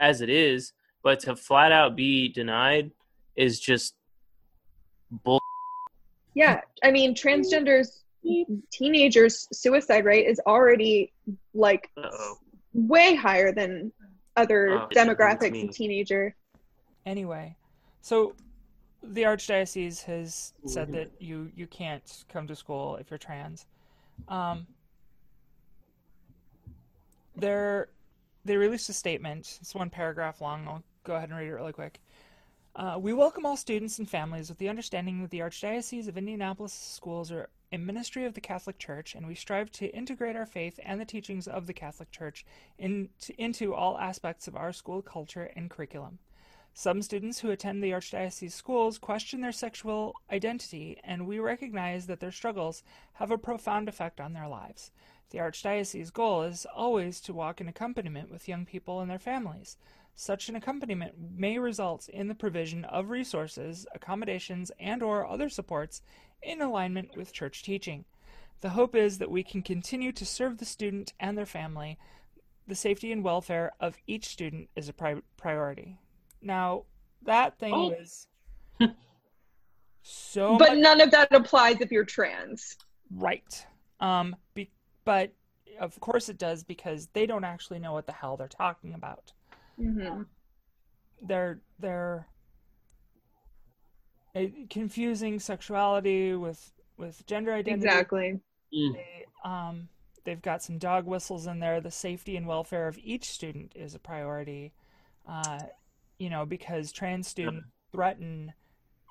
[0.00, 0.72] as it is,
[1.02, 2.90] but to flat out be denied
[3.36, 3.94] is just
[5.24, 5.40] bull.
[6.34, 6.60] Yeah.
[6.82, 8.02] I mean, transgenders,
[8.72, 11.12] teenagers' suicide rate is already
[11.54, 12.36] like Uh-oh.
[12.72, 13.92] way higher than
[14.36, 15.68] other Oh, demographics mean.
[15.68, 16.34] of teenager.
[17.04, 17.56] Anyway,
[18.00, 18.34] so
[19.02, 23.66] the archdiocese has said that you you can't come to school if you're trans.
[24.28, 24.66] Um,
[27.36, 27.88] they're
[28.44, 29.58] they released a statement.
[29.60, 30.66] It's one paragraph long.
[30.66, 32.00] I'll go ahead and read it really quick.
[32.76, 36.72] Uh, we welcome all students and families with the understanding that the Archdiocese of Indianapolis
[36.72, 40.78] schools are a ministry of the Catholic Church, and we strive to integrate our faith
[40.84, 42.44] and the teachings of the Catholic Church
[42.78, 46.18] into, into all aspects of our school culture and curriculum.
[46.72, 52.20] Some students who attend the Archdiocese schools question their sexual identity, and we recognize that
[52.20, 52.82] their struggles
[53.14, 54.90] have a profound effect on their lives.
[55.30, 59.76] The Archdiocese goal is always to walk in accompaniment with young people and their families.
[60.14, 66.02] Such an accompaniment may result in the provision of resources, accommodations, and or other supports
[66.42, 68.04] in alignment with church teaching.
[68.60, 71.98] The hope is that we can continue to serve the student and their family.
[72.66, 75.98] The safety and welfare of each student is a pri- priority.
[76.42, 76.84] Now,
[77.22, 77.88] that thing Oh.
[77.90, 78.26] was
[80.02, 82.76] so but much none of that applies if you're trans.
[83.14, 83.66] right.
[84.00, 84.70] Um, be-
[85.04, 85.32] but
[85.78, 89.32] of course it does because they don't actually know what the hell they're talking about.
[89.78, 90.22] Mm-hmm.
[91.22, 92.26] they're they're
[94.34, 97.86] uh, confusing sexuality with with gender identity.
[97.86, 98.40] Exactly.
[98.74, 98.92] Mm.
[98.94, 99.88] They, um,
[100.24, 101.80] they've got some dog whistles in there.
[101.80, 104.72] The safety and welfare of each student is a priority.
[105.26, 105.60] Uh,
[106.20, 108.52] you know, because trans students threaten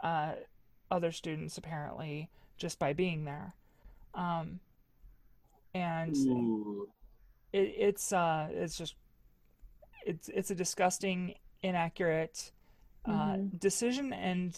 [0.04, 0.34] uh,
[0.92, 3.56] other students apparently just by being there.
[4.14, 4.60] Um,
[5.74, 6.88] and Ooh.
[7.52, 8.96] it, it's uh it's just
[10.06, 12.52] it's it's a disgusting inaccurate
[13.06, 13.60] uh Mhm.
[13.60, 14.58] decision and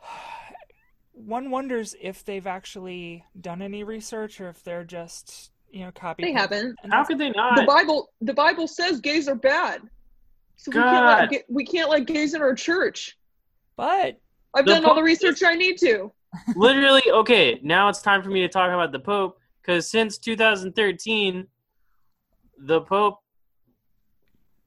[1.12, 6.24] one wonders if they've actually done any research or if they're just you know copy
[6.24, 6.76] They haven't.
[6.90, 7.56] How could they not?
[7.56, 7.64] The?
[7.66, 9.82] Bible the Bible says gays are bad.
[10.58, 11.30] So we can't God.
[11.32, 13.16] let we can't let gays in our church.
[13.76, 14.20] but
[14.54, 16.12] I've The done all the Pope- research I need to.
[16.56, 21.46] Literally, okay, now it's time for me to talk about the Pope because since 2013,
[22.58, 23.20] the Pope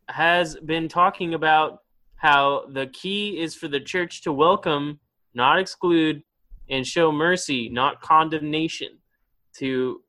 [0.08, 1.80] has been talking about
[2.16, 5.00] how the key is for the church to welcome,
[5.34, 6.24] not exclude,
[6.70, 8.98] and show mercy, not condemnation
[9.58, 10.02] to,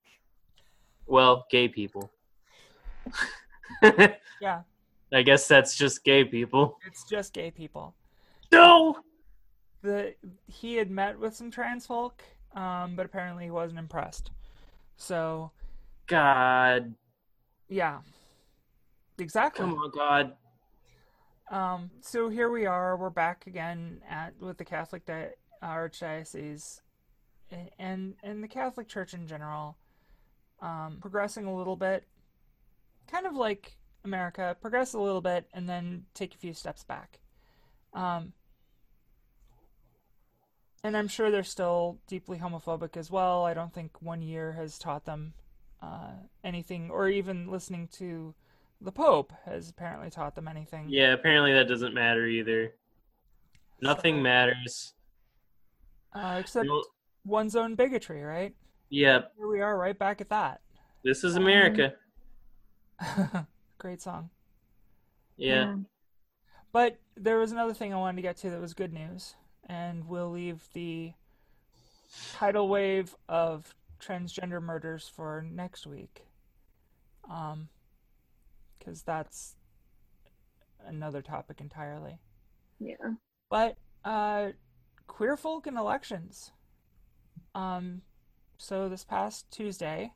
[1.07, 2.11] well, gay people.
[4.41, 4.61] yeah
[5.12, 6.78] I guess that's just gay people.
[6.86, 7.94] it's just gay people
[8.50, 8.96] No!
[9.82, 10.14] the
[10.46, 12.22] he had met with some trans folk
[12.54, 14.30] um but apparently he wasn't impressed
[14.96, 15.50] so
[16.06, 16.94] God.
[17.68, 17.98] yeah
[19.18, 20.32] exactly Come on, God.
[21.50, 22.96] Um, so here we are.
[22.96, 25.32] We're back again at with the Catholic Di-
[25.62, 26.80] Archdiocese,
[27.52, 29.76] a- and and the Catholic Church in general,
[30.62, 32.04] um, progressing a little bit,
[33.10, 37.18] kind of like America, progress a little bit and then take a few steps back.
[37.94, 38.32] Um,
[40.84, 43.44] and I'm sure they're still deeply homophobic as well.
[43.44, 45.34] I don't think one year has taught them
[45.80, 46.12] uh,
[46.44, 48.34] anything, or even listening to
[48.80, 50.86] the Pope has apparently taught them anything.
[50.88, 52.72] Yeah, apparently that doesn't matter either.
[53.80, 54.94] Nothing So- matters.
[56.14, 56.84] Uh, except No-
[57.24, 58.55] one's own bigotry, right?
[58.90, 60.61] Yep, Here we are, right back at that.
[61.05, 61.94] this is America.
[63.83, 64.30] Great song.
[65.37, 65.74] Yeah.
[66.70, 69.35] But there was another thing I wanted to get to that was good news,
[69.68, 71.14] and we'll leave the
[72.35, 76.26] tidal wave of transgender murders for next week.
[77.28, 77.70] Um,
[78.78, 79.57] because that's
[80.87, 82.20] another topic entirely.
[82.78, 83.14] Yeah.
[83.51, 84.51] But uh,
[85.09, 86.53] queer folk in elections.
[87.53, 88.03] Um,
[88.59, 90.12] so this past Tuesday,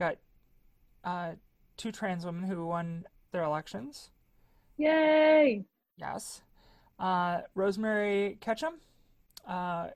[0.00, 0.16] got
[1.04, 1.34] uh,
[1.80, 4.10] two trans women who won their elections.
[4.76, 5.64] Yay.
[5.96, 6.42] Yes.
[6.98, 8.74] Uh, Rosemary Ketchum
[9.48, 9.88] uh,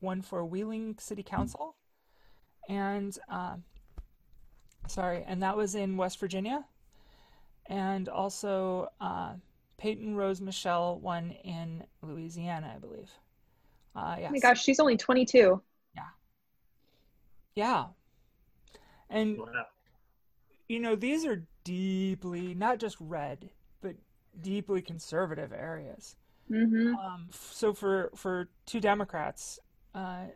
[0.00, 1.74] won for Wheeling City Council.
[2.68, 3.64] And, um
[4.86, 6.64] sorry, and that was in West Virginia.
[7.66, 9.34] And also, uh,
[9.78, 13.10] Peyton Rose Michelle won in Louisiana, I believe.
[13.96, 14.28] Uh, yes.
[14.28, 15.60] Oh my gosh, she's only 22.
[15.96, 16.02] Yeah.
[17.54, 17.84] Yeah.
[19.10, 19.66] And Wow.
[20.68, 23.50] You know, these are deeply not just red,
[23.80, 23.96] but
[24.40, 26.16] deeply conservative areas.
[26.48, 29.58] hmm Um, so for for two Democrats
[29.94, 30.26] uh,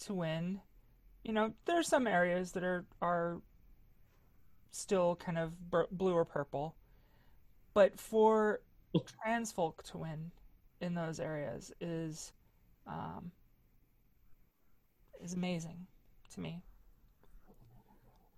[0.00, 0.60] to win,
[1.24, 3.40] you know, there's some areas that are are
[4.70, 5.52] still kind of
[5.90, 6.76] blue or purple,
[7.74, 8.60] but for
[9.22, 10.30] trans folk to win
[10.80, 12.32] in those areas is
[12.86, 13.32] um,
[15.22, 15.86] is amazing
[16.32, 16.62] to me.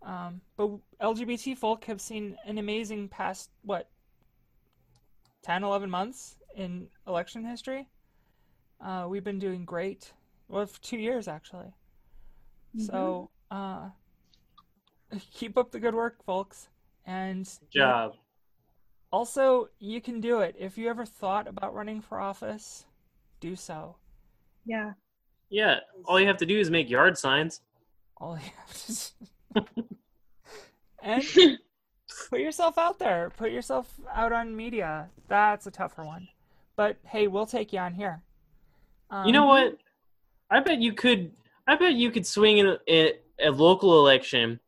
[0.05, 3.88] Um, but LGBT folk have seen an amazing past what
[5.42, 7.88] 10, 11 months in election history.
[8.84, 10.12] Uh, we've been doing great.
[10.48, 11.72] Well, for two years actually.
[12.78, 13.90] So uh,
[15.34, 16.68] keep up the good work, folks.
[17.05, 18.14] And Job.
[19.12, 20.57] also, you can do it.
[20.59, 22.86] If you ever thought about running for office,
[23.40, 23.96] do so.
[24.64, 24.92] Yeah.
[25.50, 25.80] Yeah.
[26.05, 27.61] All you have to do is make yard signs.
[28.16, 28.92] All you have to
[31.03, 31.24] and
[32.30, 33.30] put yourself out there.
[33.36, 35.09] Put yourself out on media.
[35.28, 36.28] That's a tougher one.
[36.76, 38.22] But hey, we'll take you on here.
[39.11, 39.76] Um, You know what?
[40.50, 41.32] I bet you could.
[41.66, 44.59] I bet you could swing in a, a local election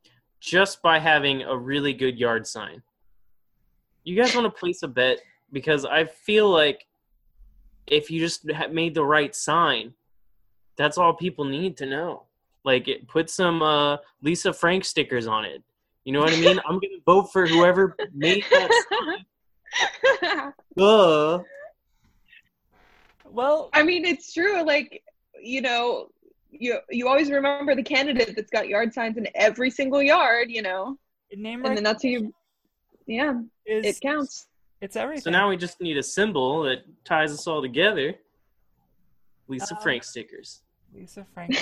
[0.40, 2.82] just by having a really good yard sign.
[4.04, 5.20] You guys want to place a bet
[5.50, 6.86] because I feel like
[7.86, 9.94] if you just made the right sign,
[10.76, 12.23] that's all people need to know.
[12.64, 15.62] Like, it, put some uh, Lisa Frank stickers on it.
[16.04, 16.60] You know what I mean?
[16.66, 19.24] I'm gonna vote for whoever made that
[20.22, 20.52] sign.
[20.76, 21.40] Duh.
[23.24, 24.62] Well, I mean, it's true.
[24.64, 25.02] Like,
[25.42, 26.08] you know,
[26.50, 30.50] you you always remember the candidate that's got yard signs in every single yard.
[30.50, 30.98] You know,
[31.34, 32.34] name and then that's who you.
[33.06, 34.46] Yeah, is it counts.
[34.80, 35.22] it's everything.
[35.22, 38.14] So now we just need a symbol that ties us all together.
[39.48, 40.62] Lisa Uh, Frank stickers.
[40.94, 41.54] Lisa Frank.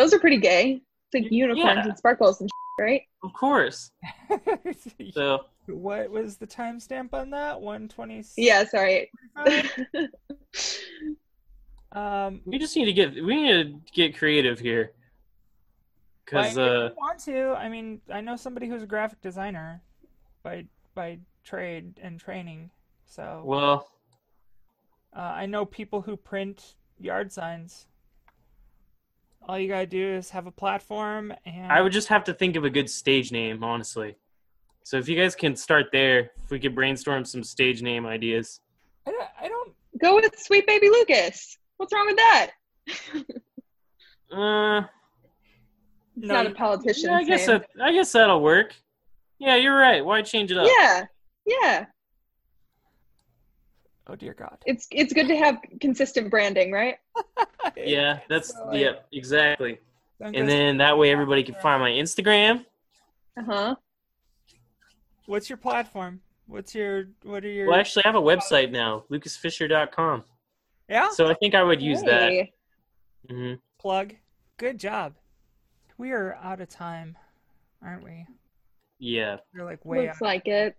[0.00, 0.80] Those are pretty gay.
[1.12, 1.84] It's like unicorns Yeah.
[1.88, 3.02] and sparkles and shit, right?
[3.22, 3.90] Of course.
[5.12, 7.60] So what was the timestamp on that?
[7.60, 8.24] 120.
[8.36, 8.64] Yeah.
[8.64, 9.10] Sorry.
[11.92, 14.92] Um, we just need to get we need to get creative here.
[16.24, 19.82] Cause uh want to, I mean, I know somebody who's a graphic designer
[20.44, 22.70] by by trade and training.
[23.06, 23.90] So well
[25.16, 27.86] uh, I know people who print yard signs.
[29.48, 32.56] All you gotta do is have a platform and I would just have to think
[32.56, 34.16] of a good stage name, honestly.
[34.84, 38.60] So if you guys can start there, if we could brainstorm some stage name ideas.
[39.06, 41.58] I don't, I don't Go with Sweet Baby Lucas.
[41.76, 42.50] What's wrong with that?
[44.32, 44.82] Uh
[46.16, 47.10] It's No, not a politician.
[47.10, 47.58] yeah, I guess name.
[47.58, 48.74] that I guess that'll work.
[49.40, 50.04] Yeah, you're right.
[50.04, 50.68] Why change it up?
[50.78, 51.04] Yeah.
[51.46, 51.86] Yeah.
[54.10, 54.58] Oh dear God.
[54.66, 56.96] It's it's good to have consistent branding, right?
[57.76, 59.78] Yeah, that's So, yeah, exactly.
[60.20, 62.64] And then that way everybody can find my Instagram.
[63.38, 63.74] Uh huh.
[65.26, 66.20] what's your platform?
[66.46, 70.24] What's your what are your Well, actually, I have a website now, lucasfisher.com.
[70.88, 72.30] yeah So I think I would use that.
[72.30, 72.52] Hey.
[73.28, 74.14] hmm plug?
[74.56, 75.14] Good job.
[75.98, 77.16] We are out of time,
[77.84, 78.26] aren't we?
[78.98, 79.36] Yeah.
[79.54, 80.22] We're like way Looks out.
[80.22, 80.76] like it.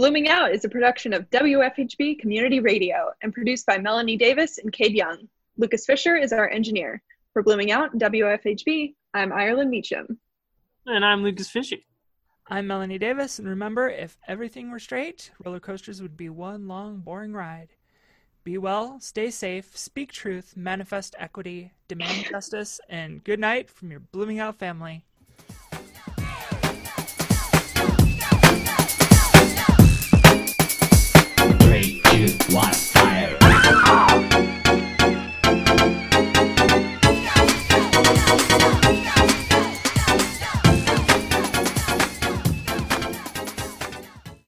[0.00, 4.72] Blooming Out is a production of WFHB Community Radio and produced by Melanie Davis and
[4.72, 5.28] Cade Young.
[5.58, 7.02] Lucas Fisher is our engineer.
[7.34, 10.18] For Blooming Out and WFHB, I'm Ireland Meacham.
[10.86, 11.76] And I'm Lucas Fisher.
[12.48, 17.00] I'm Melanie Davis, and remember, if everything were straight, roller coasters would be one long,
[17.00, 17.74] boring ride.
[18.42, 24.00] Be well, stay safe, speak truth, manifest equity, demand justice, and good night from your
[24.00, 25.04] Blooming Out family.